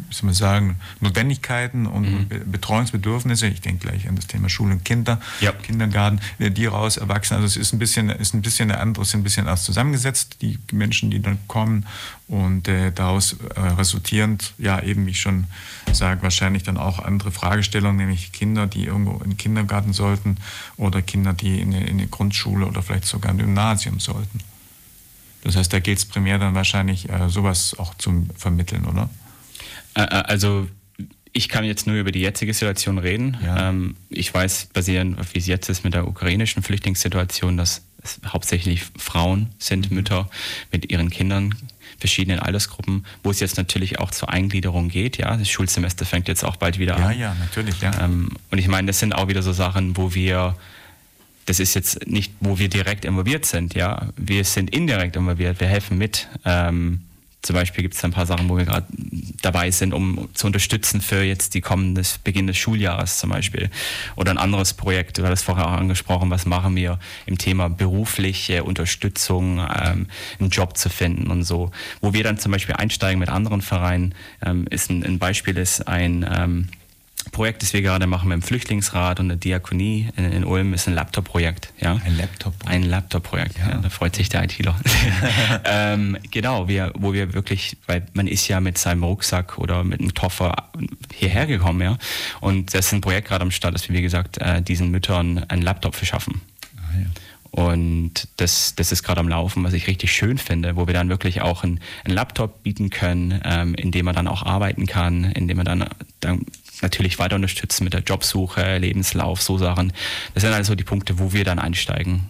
[0.09, 2.51] wie soll man sagen, Notwendigkeiten und mhm.
[2.51, 3.47] Betreuungsbedürfnisse.
[3.47, 5.51] Ich denke gleich an das Thema Schule und Kinder, ja.
[5.51, 7.35] Kindergarten, äh, die raus erwachsen.
[7.35, 10.37] Also es ist ein bisschen, ist ein bisschen ein anderes, ein bisschen anders zusammengesetzt.
[10.41, 11.85] Die Menschen, die dann kommen
[12.33, 15.45] und äh, daraus äh, resultierend, ja eben, wie ich schon
[15.91, 20.37] sage, wahrscheinlich dann auch andere Fragestellungen, nämlich Kinder, die irgendwo in den Kindergarten sollten
[20.75, 24.39] oder Kinder, die in eine, in eine Grundschule oder vielleicht sogar ein Gymnasium sollten.
[25.43, 29.09] Das heißt, da geht es primär dann wahrscheinlich äh, sowas auch zum Vermitteln, oder?
[29.93, 30.67] Also
[31.33, 33.37] ich kann jetzt nur über die jetzige Situation reden.
[33.43, 33.69] Ja.
[33.69, 38.19] Ähm, ich weiß, basierend auf wie es jetzt ist mit der ukrainischen Flüchtlingssituation, dass es
[38.25, 39.97] hauptsächlich Frauen sind, mhm.
[39.97, 40.29] Mütter
[40.71, 41.53] mit ihren Kindern
[41.97, 45.17] verschiedenen Altersgruppen, wo es jetzt natürlich auch zur Eingliederung geht.
[45.17, 47.03] Ja, das Schulsemester fängt jetzt auch bald wieder an.
[47.03, 47.79] Ja, ja, natürlich.
[47.81, 47.91] Ja.
[48.03, 50.55] Ähm, und ich meine, das sind auch wieder so Sachen, wo wir
[51.45, 54.07] das ist jetzt nicht, wo wir direkt involviert sind, ja.
[54.15, 56.29] Wir sind indirekt involviert, wir helfen mit.
[56.45, 57.01] Ähm,
[57.43, 58.87] zum Beispiel gibt es ein paar Sachen, wo wir gerade
[59.41, 63.69] dabei sind, um zu unterstützen für jetzt die kommende Beginn des Schuljahres zum Beispiel.
[64.15, 68.63] Oder ein anderes Projekt, du hattest vorher auch angesprochen, was machen wir im Thema berufliche
[68.63, 70.07] Unterstützung, ähm,
[70.39, 71.71] einen Job zu finden und so.
[71.99, 75.85] Wo wir dann zum Beispiel einsteigen mit anderen Vereinen, ähm, ist ein, ein Beispiel ist
[75.85, 76.69] ein ähm,
[77.31, 80.87] Projekt, das wir gerade machen mit dem Flüchtlingsrat und der Diakonie in, in Ulm, ist
[80.87, 81.73] ein Laptop-Projekt.
[81.79, 81.99] Ja?
[82.05, 82.53] Ein Laptop?
[82.53, 82.67] -Projekt.
[82.67, 83.69] Ein Laptop-Projekt, ja.
[83.71, 83.77] ja.
[83.77, 84.75] da freut sich der ITler.
[85.65, 89.99] ähm, genau, wir, wo wir wirklich, weil man ist ja mit seinem Rucksack oder mit
[89.99, 90.55] einem Koffer
[91.13, 91.97] hierher gekommen, ja.
[92.41, 95.43] Und das ist ein Projekt gerade am Start, dass wir, wie gesagt, äh, diesen Müttern
[95.47, 96.41] einen Laptop verschaffen.
[96.77, 97.05] Ah, ja.
[97.53, 101.09] Und das, das ist gerade am Laufen, was ich richtig schön finde, wo wir dann
[101.09, 105.25] wirklich auch einen, einen Laptop bieten können, ähm, in dem man dann auch arbeiten kann,
[105.25, 105.85] in dem man dann,
[106.19, 106.47] dann
[106.83, 109.93] natürlich weiter unterstützen mit der Jobsuche, Lebenslauf, so Sachen.
[110.33, 112.27] Das sind also die Punkte, wo wir dann einsteigen.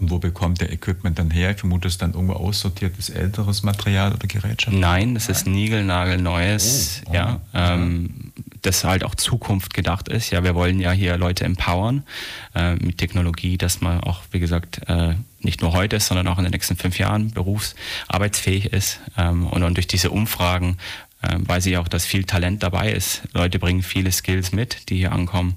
[0.00, 1.50] Und wo bekommt der Equipment dann her?
[1.50, 4.76] Ich vermute, es ist dann irgendwo aussortiertes älteres Material oder Gerätschaft?
[4.76, 8.32] Nein, das ist niegelnagelneues, oh, oh, ja, ähm,
[8.62, 10.30] das halt auch Zukunft gedacht ist.
[10.30, 12.04] Ja, wir wollen ja hier Leute empowern
[12.54, 16.44] äh, mit Technologie, dass man auch, wie gesagt, äh, nicht nur heute, sondern auch in
[16.44, 19.00] den nächsten fünf Jahren berufsarbeitsfähig ist.
[19.16, 20.78] Ähm, und, und durch diese Umfragen
[21.20, 23.22] weiß ich auch, dass viel Talent dabei ist.
[23.32, 25.54] Leute bringen viele Skills mit, die hier ankommen.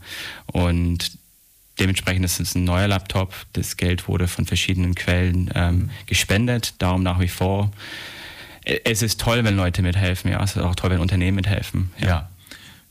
[0.48, 1.12] Und
[1.80, 3.34] dementsprechend ist es ein neuer Laptop.
[3.54, 6.74] Das Geld wurde von verschiedenen Quellen ähm, gespendet.
[6.80, 7.72] Darum nach wie vor.
[8.64, 10.32] Äh, es ist toll, wenn Leute mithelfen.
[10.32, 11.92] Ja, es ist auch toll, wenn Unternehmen mithelfen.
[12.00, 12.08] Ja.
[12.08, 12.30] ja.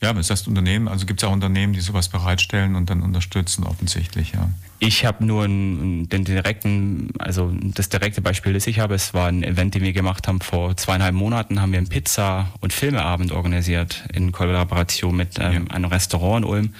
[0.02, 3.02] Ja, aber es heißt Unternehmen, also gibt es auch Unternehmen, die sowas bereitstellen und dann
[3.02, 4.48] unterstützen, offensichtlich, ja.
[4.82, 9.28] Ich habe nur einen, den direkten, also das direkte Beispiel, das ich habe, es war
[9.28, 13.30] ein Event, den wir gemacht haben vor zweieinhalb Monaten, haben wir einen Pizza- und Filmeabend
[13.30, 15.74] organisiert in Kollaboration mit ähm, ja.
[15.74, 16.74] einem Restaurant in Ulm,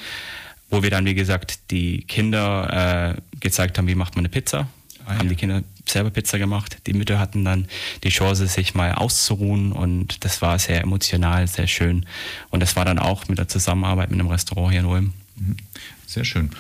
[0.71, 4.67] wo wir dann, wie gesagt, die Kinder äh, gezeigt haben, wie macht man eine Pizza.
[5.05, 5.29] Ah, haben ja.
[5.29, 6.79] die Kinder selber Pizza gemacht.
[6.87, 7.69] Die Mütter hatten dann
[8.03, 12.07] die Chance, sich mal auszuruhen und das war sehr emotional, sehr schön.
[12.49, 15.13] Und das war dann auch mit der Zusammenarbeit mit einem Restaurant hier in Ulm.
[15.37, 15.57] Mhm.
[16.07, 16.51] Sehr schön.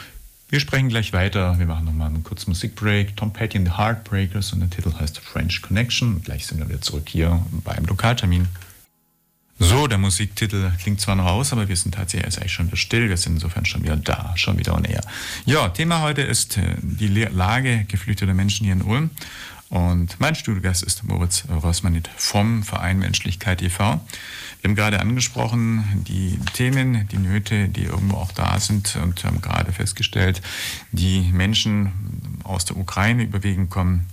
[0.50, 1.60] Wir sprechen gleich weiter.
[1.60, 3.16] Wir machen nochmal einen kurzen Musikbreak.
[3.16, 6.22] Tom Petty and the Heartbreakers und der Titel heißt French Connection.
[6.22, 8.48] Gleich sind wir wieder zurück hier beim Lokaltermin.
[9.60, 12.78] So, der Musiktitel klingt zwar noch aus, aber wir sind tatsächlich erst eigentlich schon wieder
[12.78, 13.08] still.
[13.08, 15.02] Wir sind insofern schon wieder da, schon wieder on air.
[15.44, 19.10] Ja, Thema heute ist äh, die Lage geflüchteter Menschen hier in Ulm.
[19.70, 24.00] Und mein Studiogast ist Moritz Rossmanit vom Verein Menschlichkeit e.V.
[24.60, 29.40] Wir haben gerade angesprochen, die Themen, die Nöte, die irgendwo auch da sind und haben
[29.40, 30.42] gerade festgestellt,
[30.90, 31.92] die Menschen
[32.42, 34.06] aus der Ukraine überwiegend kommen,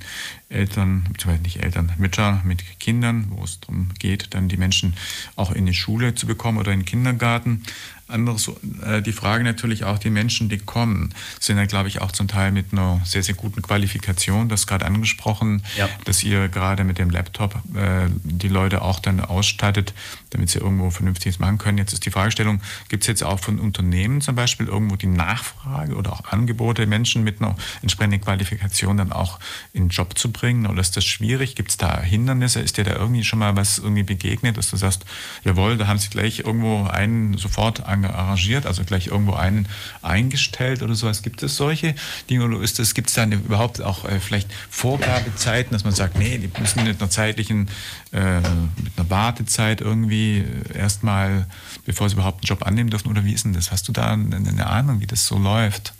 [0.50, 4.96] Eltern, beziehungsweise nicht Eltern, Mütter mit Kindern, wo es darum geht, dann die Menschen
[5.36, 7.64] auch in die Schule zu bekommen oder in den Kindergarten.
[8.10, 8.50] Anderes,
[8.86, 12.30] äh, die Frage natürlich auch, die Menschen, die kommen, sind ja, glaube ich, auch zum
[12.30, 14.48] Teil mit einer sehr, sehr guten Qualifikation.
[14.48, 15.90] Das gerade angesprochen, ja.
[16.06, 19.94] dass ihr gerade mit dem Laptop äh, die Leute auch dann ausstattet,
[20.30, 21.78] damit sie irgendwo Vernünftiges machen können.
[21.78, 25.96] Jetzt ist die Fragestellung, gibt es jetzt auch von Unternehmen zum Beispiel irgendwo die Nachfrage
[25.96, 29.40] oder auch Angebote, Menschen mit einer entsprechenden Qualifikation dann auch
[29.74, 30.37] in den Job zu bringen?
[30.68, 31.56] Oder ist das schwierig?
[31.56, 32.60] Gibt es da Hindernisse?
[32.60, 35.06] Ist dir da irgendwie schon mal was irgendwie begegnet, dass du sagst,
[35.44, 39.68] jawohl, da haben sie gleich irgendwo einen sofort arrangiert, also gleich irgendwo einen
[40.02, 41.22] eingestellt oder sowas.
[41.22, 41.96] Gibt es solche
[42.30, 46.18] Dinge oder ist es, gibt es da überhaupt auch äh, vielleicht Vorgabezeiten, dass man sagt,
[46.18, 47.70] nee, die müssen mit einer zeitlichen,
[48.12, 51.48] äh, mit einer Wartezeit irgendwie äh, erstmal,
[51.86, 53.72] bevor sie überhaupt einen Job annehmen dürfen oder wie ist denn das?
[53.72, 55.94] Hast du da eine Ahnung, wie das so läuft?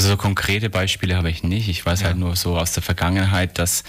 [0.00, 1.68] Also so konkrete Beispiele habe ich nicht.
[1.68, 2.06] Ich weiß ja.
[2.06, 3.84] halt nur so aus der Vergangenheit, dass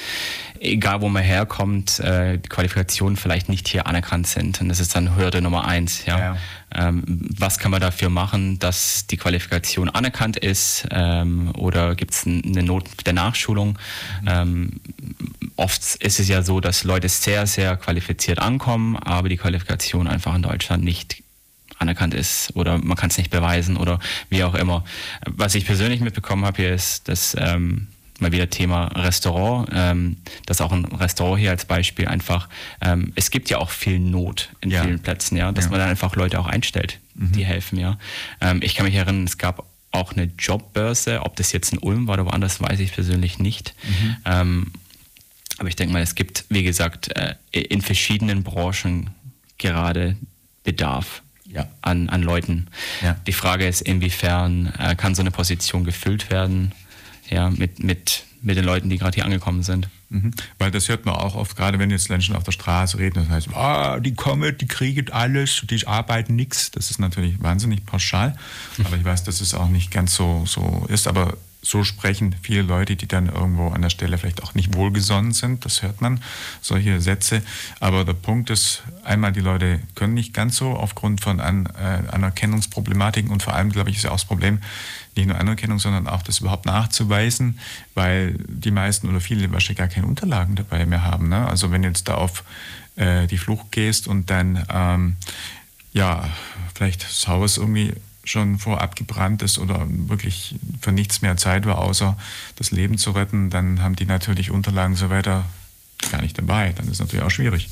[0.59, 4.59] egal wo man herkommt, äh, die Qualifikationen vielleicht nicht hier anerkannt sind.
[4.59, 6.05] Und das ist dann Hürde Nummer eins.
[6.05, 6.19] Ja?
[6.19, 6.37] ja.
[6.75, 7.05] Ähm,
[7.39, 10.85] was kann man dafür machen, dass die Qualifikation anerkannt ist?
[10.91, 13.79] Ähm, oder gibt es eine Not der Nachschulung?
[14.21, 14.27] Mhm.
[14.27, 14.71] Ähm,
[15.55, 20.35] oft ist es ja so, dass Leute sehr, sehr qualifiziert ankommen, aber die Qualifikation einfach
[20.35, 21.23] in Deutschland nicht
[21.81, 24.83] anerkannt ist oder man kann es nicht beweisen oder wie auch immer.
[25.25, 27.87] Was ich persönlich mitbekommen habe hier ist, dass ähm,
[28.21, 32.47] mal wieder Thema Restaurant, ähm, dass auch ein Restaurant hier als Beispiel einfach,
[32.81, 34.83] ähm, es gibt ja auch viel Not in ja.
[34.83, 35.71] vielen Plätzen, ja, dass ja.
[35.71, 37.31] man dann einfach Leute auch einstellt, mhm.
[37.33, 37.97] die helfen, ja.
[38.39, 42.07] Ähm, ich kann mich erinnern, es gab auch eine Jobbörse, ob das jetzt in Ulm
[42.07, 43.73] war oder woanders, weiß ich persönlich nicht.
[43.83, 44.15] Mhm.
[44.25, 44.71] Ähm,
[45.57, 49.09] aber ich denke mal, es gibt, wie gesagt, äh, in verschiedenen Branchen
[49.57, 50.15] gerade
[50.63, 51.21] Bedarf
[51.53, 51.67] ja.
[51.81, 52.67] an, an Leuten.
[53.01, 53.15] Ja.
[53.27, 56.71] Die Frage ist, inwiefern äh, kann so eine Position gefüllt werden
[57.29, 59.89] ja, mit, mit, mit den Leuten, die gerade hier angekommen sind.
[60.09, 60.31] Mhm.
[60.59, 63.29] Weil das hört man auch oft, gerade wenn jetzt Menschen auf der Straße reden, das
[63.29, 66.71] heißt, ah, die kommen, die kriegen alles, die arbeiten nichts.
[66.71, 68.35] Das ist natürlich wahnsinnig pauschal,
[68.83, 71.07] aber ich weiß, dass es auch nicht ganz so, so ist.
[71.07, 75.31] Aber so sprechen viele Leute, die dann irgendwo an der Stelle vielleicht auch nicht wohlgesonnen
[75.31, 75.63] sind.
[75.63, 76.21] Das hört man,
[76.61, 77.43] solche Sätze.
[77.79, 82.09] Aber der Punkt ist, einmal die Leute können nicht ganz so aufgrund von An äh,
[82.11, 84.59] Anerkennungsproblematiken und vor allem, glaube ich, ist ja auch das Problem,
[85.15, 87.59] nicht nur Anerkennung, sondern auch das überhaupt nachzuweisen,
[87.93, 91.29] weil die meisten oder viele wahrscheinlich gar keine Unterlagen dabei mehr haben.
[91.29, 91.47] Ne?
[91.47, 92.43] Also wenn du jetzt da auf
[92.95, 95.15] äh, die Flucht gehst und dann ähm,
[95.93, 96.27] ja
[96.73, 97.93] vielleicht das Haus irgendwie
[98.23, 102.17] schon vorab gebrannt ist oder wirklich für nichts mehr Zeit war, außer
[102.55, 105.45] das Leben zu retten, dann haben die natürlich Unterlagen so weiter
[106.11, 106.73] gar nicht dabei.
[106.75, 107.69] Dann ist es natürlich auch schwierig.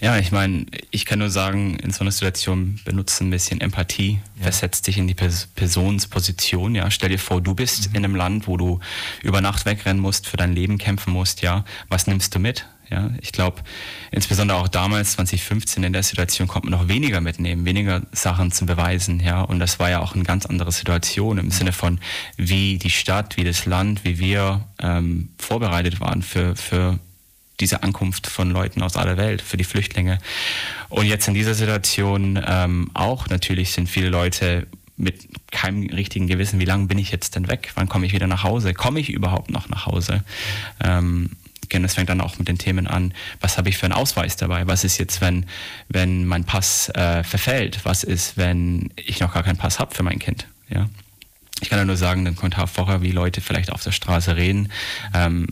[0.00, 4.18] Ja, ich meine, ich kann nur sagen, in so einer Situation benutze ein bisschen Empathie,
[4.36, 4.42] ja.
[4.42, 6.90] versetz dich in die Pers Personensposition, ja.
[6.90, 7.94] Stell dir vor, du bist mhm.
[7.94, 8.80] in einem Land, wo du
[9.22, 11.64] über Nacht wegrennen musst, für dein Leben kämpfen musst, ja.
[11.88, 12.66] Was nimmst du mit?
[12.92, 13.62] Ja, ich glaube,
[14.10, 18.66] insbesondere auch damals, 2015, in der Situation konnte man noch weniger mitnehmen, weniger Sachen zu
[18.66, 19.18] beweisen.
[19.18, 22.00] Ja, und das war ja auch eine ganz andere Situation im Sinne von,
[22.36, 26.98] wie die Stadt, wie das Land, wie wir ähm, vorbereitet waren für, für
[27.60, 30.18] diese Ankunft von Leuten aus aller Welt, für die Flüchtlinge.
[30.90, 34.66] Und jetzt in dieser Situation ähm, auch natürlich sind viele Leute
[34.98, 37.72] mit keinem richtigen Gewissen, wie lange bin ich jetzt denn weg?
[37.74, 38.74] Wann komme ich wieder nach Hause?
[38.74, 40.22] Komme ich überhaupt noch nach Hause?
[40.84, 41.30] Ähm,
[41.72, 41.86] beginnen.
[41.86, 44.66] Es fängt dann auch mit den Themen an, was habe ich für einen Ausweis dabei?
[44.66, 45.46] Was ist jetzt, wenn,
[45.88, 47.80] wenn mein Pass äh, verfällt?
[47.84, 50.46] Was ist, wenn ich noch gar keinen Pass habe für mein Kind?
[50.68, 50.88] Ja.
[51.62, 54.70] Ich kann ja nur sagen, den Kommentar vorher, wie Leute vielleicht auf der Straße reden.
[55.14, 55.46] Ähm,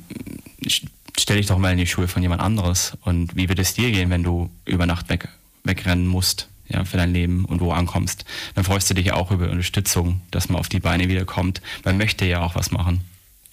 [1.17, 2.99] stell dich doch mal in die Schuhe von jemand anderes.
[3.03, 5.29] Und wie wird es dir gehen, wenn du über Nacht weg,
[5.65, 6.49] wegrennen musst?
[6.73, 10.49] ja, für dein Leben und wo ankommst, dann freust du dich auch über Unterstützung, dass
[10.49, 11.61] man auf die Beine wiederkommt.
[11.85, 13.01] Man möchte ja auch was machen.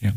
[0.02, 0.12] Ja,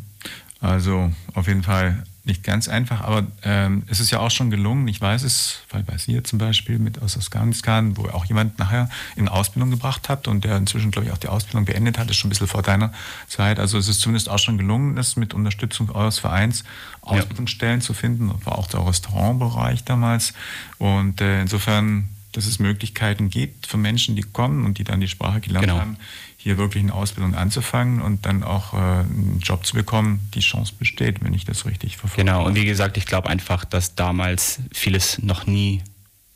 [0.60, 4.88] also auf jeden Fall nicht ganz einfach, aber ähm, es ist ja auch schon gelungen.
[4.88, 8.88] Ich weiß es, weil bei Sie zum Beispiel mit aus Afghanistan, wo auch jemand nachher
[9.16, 12.16] in Ausbildung gebracht hat und der inzwischen, glaube ich, auch die Ausbildung beendet hat, ist
[12.16, 12.92] schon ein bisschen vor deiner
[13.28, 13.58] Zeit.
[13.58, 16.64] Also es ist zumindest auch schon gelungen, das mit Unterstützung eures Vereins
[17.02, 17.84] Ausbildungsstellen ja.
[17.86, 20.32] zu finden, war auch der Restaurantbereich damals.
[20.78, 25.08] Und äh, insofern dass es Möglichkeiten gibt für Menschen, die kommen und die dann die
[25.08, 25.80] Sprache gelernt genau.
[25.80, 25.96] haben,
[26.42, 30.72] hier wirklich eine Ausbildung anzufangen und dann auch äh, einen Job zu bekommen, die Chance
[30.78, 32.24] besteht, wenn ich das richtig verfolge.
[32.24, 35.82] Genau, und wie gesagt, ich glaube einfach, dass damals vieles noch nie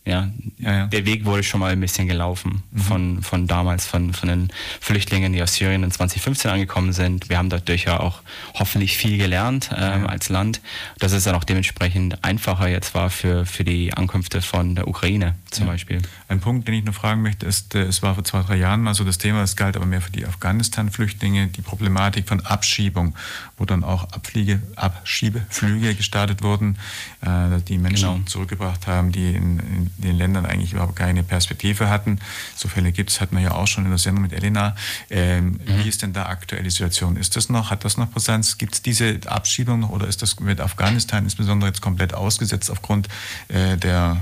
[0.07, 2.79] ja, ja, ja, der Weg wurde schon mal ein bisschen gelaufen mhm.
[2.79, 7.31] von, von damals, von, von den Flüchtlingen, die aus Syrien in 2015 angekommen sind.
[7.31, 8.21] Wir haben dadurch ja auch
[8.53, 10.07] hoffentlich viel gelernt ähm, ja.
[10.07, 10.61] als Land,
[10.99, 15.37] dass es dann auch dementsprechend einfacher jetzt war für, für die Ankünfte von der Ukraine
[15.51, 16.03] zum Beispiel.
[16.29, 18.83] Ein Punkt, den ich noch fragen möchte, ist, äh, es war vor zwei, drei Jahren
[18.83, 23.15] mal so das Thema, es galt aber mehr für die Afghanistan-Flüchtlinge, die Problematik von Abschiebung,
[23.57, 26.77] wo dann auch Abfliege, Abschiebeflüge gestartet wurden,
[27.23, 28.25] äh, die Menschen genau.
[28.27, 32.19] zurückgebracht haben, die in, in den Ländern eigentlich überhaupt keine Perspektive hatten.
[32.57, 34.77] So Fälle gibt es, hatten wir ja auch schon in der Sendung mit Elena.
[35.11, 35.61] Ähm, mhm.
[35.67, 37.17] Wie ist denn da aktuell die Situation?
[37.17, 38.59] Ist das noch, hat das noch Präsenz?
[38.59, 43.09] Gibt es diese Abschiebung noch oder ist das mit Afghanistan insbesondere jetzt komplett ausgesetzt aufgrund
[43.49, 44.21] äh, der,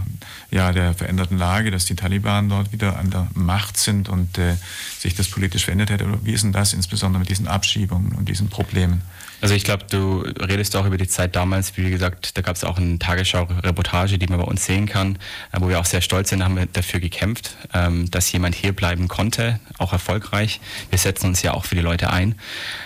[0.51, 4.57] ja, der veränderten Lage, dass die Taliban dort wieder an der Macht sind und äh,
[4.99, 6.05] sich das politisch verändert hätte?
[6.05, 9.03] Oder wie ist denn das insbesondere mit diesen Abschiebungen und diesen Problemen?
[9.43, 12.63] Also ich glaube, du redest auch über die Zeit damals, wie gesagt, da gab es
[12.63, 15.17] auch eine Tagesschau-Reportage, die man bei uns sehen kann,
[15.51, 18.73] äh, wo wir auch sehr stolz sind, haben wir dafür gekämpft, ähm, dass jemand hier
[18.73, 20.61] bleiben konnte, auch erfolgreich.
[20.91, 22.37] Wir setzen uns ja auch für die Leute ein.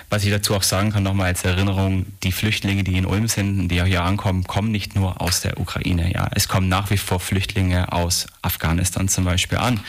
[0.09, 3.69] Was ich dazu auch sagen kann, nochmal als Erinnerung, die Flüchtlinge, die in Ulm sind,
[3.69, 6.11] die auch hier ankommen, kommen nicht nur aus der Ukraine.
[6.11, 6.31] Ja.
[6.35, 9.81] Es kommen nach wie vor Flüchtlinge aus Afghanistan zum Beispiel an.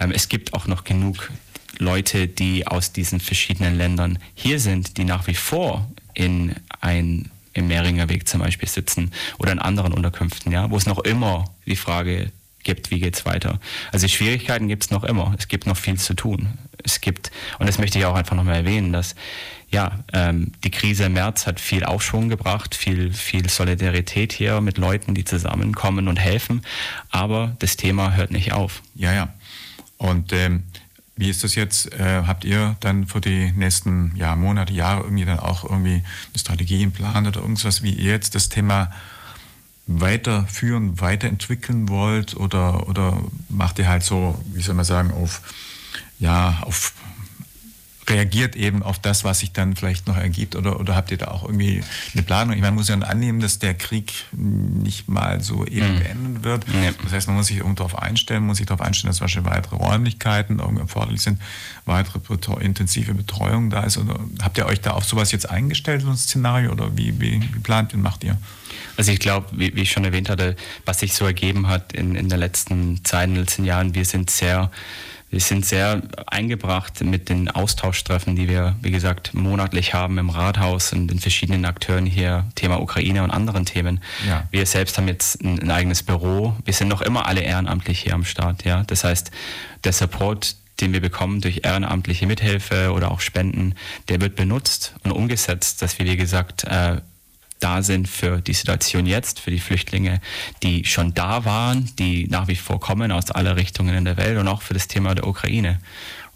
[0.00, 1.30] Ähm, es gibt auch noch genug
[1.78, 7.68] Leute, die aus diesen verschiedenen Ländern hier sind, die nach wie vor in ein im
[7.68, 11.76] Mehringer Weg zum Beispiel sitzen oder in anderen Unterkünften, ja, wo es noch immer die
[11.76, 12.32] Frage
[12.64, 13.60] gibt, wie geht's weiter.
[13.92, 15.34] Also Schwierigkeiten gibt es noch immer.
[15.38, 16.48] Es gibt noch viel zu tun.
[16.82, 19.14] Es gibt, und das möchte ich auch einfach nochmal erwähnen, dass
[19.70, 24.78] ja, ähm, die Krise im März hat viel Aufschwung gebracht, viel, viel Solidarität hier mit
[24.78, 26.62] Leuten, die zusammenkommen und helfen.
[27.10, 28.82] Aber das Thema hört nicht auf.
[28.94, 29.32] Ja, ja.
[29.96, 30.64] Und ähm,
[31.16, 31.92] wie ist das jetzt?
[31.92, 36.38] Äh, habt ihr dann für die nächsten ja, Monate, Jahre irgendwie dann auch irgendwie eine
[36.38, 38.90] Strategie im Plan oder irgendwas, wie ihr jetzt das Thema
[39.86, 42.36] weiterführen, weiterentwickeln wollt?
[42.36, 45.40] Oder, oder macht ihr halt so, wie soll man sagen, auf,
[46.18, 46.92] ja, auf
[48.08, 50.56] reagiert eben auf das, was sich dann vielleicht noch ergibt?
[50.56, 51.82] Oder, oder habt ihr da auch irgendwie
[52.12, 52.54] eine Planung?
[52.54, 55.98] Ich meine, man muss ja annehmen, dass der Krieg nicht mal so eben mhm.
[55.98, 56.64] beenden wird.
[56.68, 56.92] Ja.
[57.02, 59.76] Das heißt, man muss sich irgendwo darauf einstellen, muss sich darauf einstellen, dass wahrscheinlich weitere
[59.76, 61.40] Räumlichkeiten irgendwie erforderlich sind,
[61.84, 62.18] weitere
[62.60, 63.98] intensive Betreuung da ist.
[63.98, 66.72] Oder habt ihr euch da auf sowas jetzt eingestellt, so ein Szenario?
[66.72, 68.36] Oder wie, wie, wie plant und macht ihr?
[68.96, 72.14] Also ich glaube, wie, wie, ich schon erwähnt hatte, was sich so ergeben hat in,
[72.14, 74.70] in der letzten Zeit, in den letzten Jahren, wir sind sehr
[75.34, 80.92] wir sind sehr eingebracht mit den Austauschtreffen, die wir, wie gesagt, monatlich haben im Rathaus
[80.92, 84.00] und den verschiedenen Akteuren hier, Thema Ukraine und anderen Themen.
[84.28, 84.46] Ja.
[84.52, 86.54] Wir selbst haben jetzt ein, ein, eigenes Büro.
[86.64, 88.64] Wir sind noch immer alle ehrenamtlich hier am Start.
[88.64, 88.84] Ja?
[88.84, 89.32] Das heißt,
[89.82, 93.74] der Support, den wir bekommen durch ehrenamtliche Mithilfe oder auch Spenden,
[94.08, 97.00] der wird benutzt und umgesetzt, dass wir, wie gesagt, äh,
[97.60, 100.20] da sind für die Situation jetzt, für die Flüchtlinge,
[100.62, 104.38] die schon da waren, die nach wie vor kommen aus aller Richtungen in der Welt
[104.38, 105.78] und auch für das Thema der Ukraine.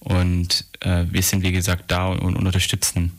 [0.00, 3.12] Und äh, wir sind, wie gesagt, da und, und, unterstützen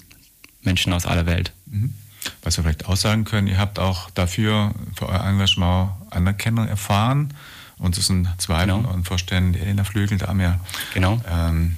[0.61, 1.51] Menschen aus aller Welt.
[1.67, 1.93] Mhm.
[2.41, 7.33] Was wir vielleicht auch sagen können, ihr habt auch dafür, für euer Engagement Anerkennung erfahren.
[7.77, 8.81] Uns ist ein zwei genau.
[8.83, 10.59] von Vorständen, Elena Flügel, da haben wir
[10.93, 11.21] genau.
[11.29, 11.77] ähm,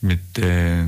[0.00, 0.84] mit äh,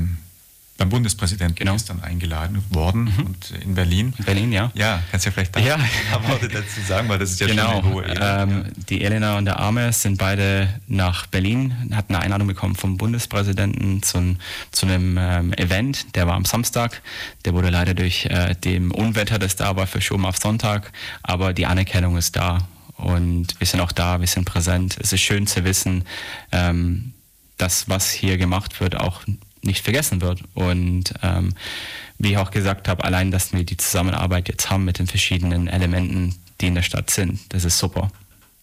[0.77, 1.73] beim Bundespräsidenten genau.
[1.73, 3.25] gestern eingeladen worden mhm.
[3.25, 4.13] und in Berlin.
[4.17, 4.71] In Berlin, ja.
[4.73, 5.75] Ja, kannst du ja vielleicht da ja.
[5.75, 7.75] ein paar Worte dazu sagen, weil das ist ja genau.
[7.75, 8.41] schon eine hohe Ehre.
[8.43, 12.97] Ähm, die Elena und der Arme sind beide nach Berlin, hatten eine Einladung bekommen vom
[12.97, 14.35] Bundespräsidenten zu,
[14.71, 17.01] zu einem ähm, Event, der war am Samstag.
[17.45, 20.91] Der wurde leider durch äh, dem Unwetter, das da war, verschoben auf Sonntag,
[21.23, 22.67] aber die Anerkennung ist da
[22.97, 24.97] und wir sind auch da, wir sind präsent.
[24.99, 26.03] Es ist schön zu wissen,
[26.51, 27.13] ähm,
[27.57, 29.21] dass was hier gemacht wird, auch
[29.65, 30.41] nicht vergessen wird.
[30.53, 31.53] Und ähm,
[32.17, 35.67] wie ich auch gesagt habe, allein, dass wir die Zusammenarbeit jetzt haben mit den verschiedenen
[35.67, 38.11] Elementen, die in der Stadt sind, das ist super.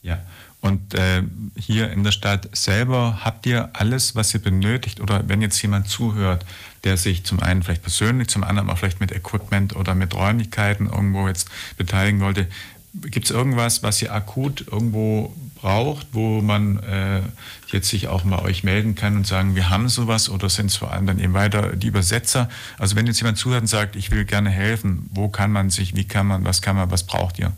[0.02, 0.20] Ja.
[0.62, 1.24] Und äh,
[1.56, 5.00] hier in der Stadt selber habt ihr alles, was ihr benötigt?
[5.00, 6.46] Oder wenn jetzt jemand zuhört,
[6.84, 10.86] der sich zum einen vielleicht persönlich, zum anderen auch vielleicht mit Equipment oder mit Räumlichkeiten
[10.86, 12.46] irgendwo jetzt beteiligen wollte,
[12.94, 17.20] gibt es irgendwas, was ihr akut irgendwo braucht, wo man äh,
[17.68, 20.76] jetzt sich auch mal euch melden kann und sagen, wir haben sowas oder sind es
[20.76, 22.50] vor allem dann eben weiter die Übersetzer?
[22.78, 25.94] Also wenn jetzt jemand zuhört und sagt, ich will gerne helfen, wo kann man sich,
[25.96, 27.52] wie kann man, was kann man, was braucht ihr?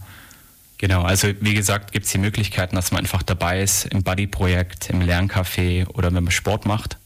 [0.79, 4.91] Genau, also wie gesagt, gibt es die Möglichkeiten, dass man einfach dabei ist im Buddy-Projekt,
[4.91, 6.99] im Lerncafé oder wenn man Sport macht.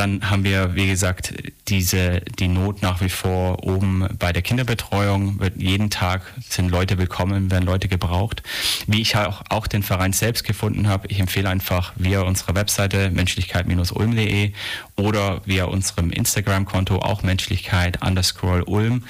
[0.00, 1.34] Dann haben wir, wie gesagt,
[1.68, 5.40] diese, die Not nach wie vor oben bei der Kinderbetreuung.
[5.40, 8.42] Wird jeden Tag sind Leute willkommen, werden Leute gebraucht.
[8.86, 13.10] Wie ich auch, auch den Verein selbst gefunden habe, ich empfehle einfach via unsere Webseite
[13.10, 14.52] menschlichkeit-ulm.de
[14.96, 19.04] oder via unserem Instagram-Konto auch menschlichkeit underscore ulm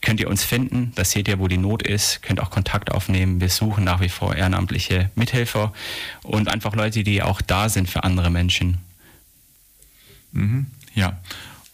[0.00, 0.92] könnt ihr uns finden.
[0.94, 2.22] Da seht ihr, wo die Not ist.
[2.22, 3.40] Könnt auch Kontakt aufnehmen.
[3.40, 5.72] Wir suchen nach wie vor ehrenamtliche Mithelfer
[6.22, 8.78] und einfach Leute, die auch da sind für andere Menschen.
[10.32, 10.66] Mhm.
[10.94, 11.18] Ja.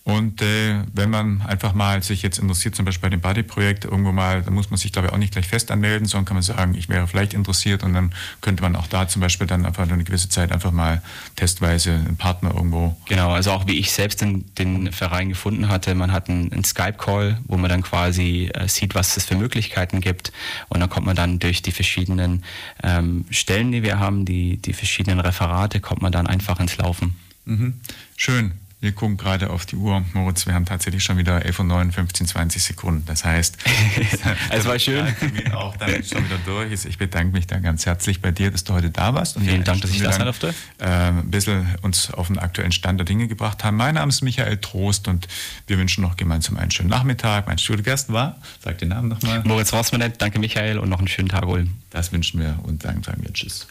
[0.05, 4.13] Und äh, wenn man einfach mal sich jetzt interessiert, zum Beispiel bei dem Buddy-Projekt, irgendwo
[4.13, 6.43] mal, da muss man sich glaube ich auch nicht gleich fest anmelden, sondern kann man
[6.43, 9.89] sagen, ich wäre vielleicht interessiert und dann könnte man auch da zum Beispiel dann einfach
[9.89, 11.01] eine gewisse Zeit einfach mal
[11.37, 12.95] testweise einen Partner irgendwo.
[13.09, 16.65] Genau, also auch wie ich selbst den, den Verein gefunden hatte, man hat einen, einen
[16.65, 20.33] Skype-Call, wo man dann quasi äh, sieht, was es für Möglichkeiten gibt
[20.69, 22.45] und dann kommt man dann durch die verschiedenen
[22.83, 27.17] ähm, Stellen, die wir haben, die, die verschiedenen Referate, kommt man dann einfach ins Laufen.
[27.45, 27.81] Mhm.
[28.17, 28.53] Schön.
[28.85, 30.45] Wir gucken gerade auf die Uhr, Moritz.
[30.45, 33.07] Wir haben tatsächlich schon wieder 11 und 9, 15, 20 Sekunden.
[33.07, 33.57] Das heißt,
[34.51, 35.07] es war schön.
[35.39, 36.85] Der auch damit schon wieder durch ist.
[36.85, 39.39] Ich bedanke mich da ganz herzlich bei dir, dass du heute da warst.
[39.39, 40.55] Und Vielen Dank, dass ich da sein durfte.
[40.77, 43.79] Äh, ein bisschen uns auf den aktuellen Stand der Dinge gebracht haben.
[43.79, 45.29] Mein Name ist Michael Trost und
[45.67, 47.47] wir wünschen noch gemeinsam einen schönen Nachmittag.
[47.47, 49.43] Mein Studiogast war, sag den Namen nochmal.
[49.45, 50.21] Moritz Rossmannet.
[50.21, 51.71] Danke, Michael, und noch einen schönen Tag, Ulm.
[51.89, 53.67] Das wünschen wir und dann sagen wir Tschüss.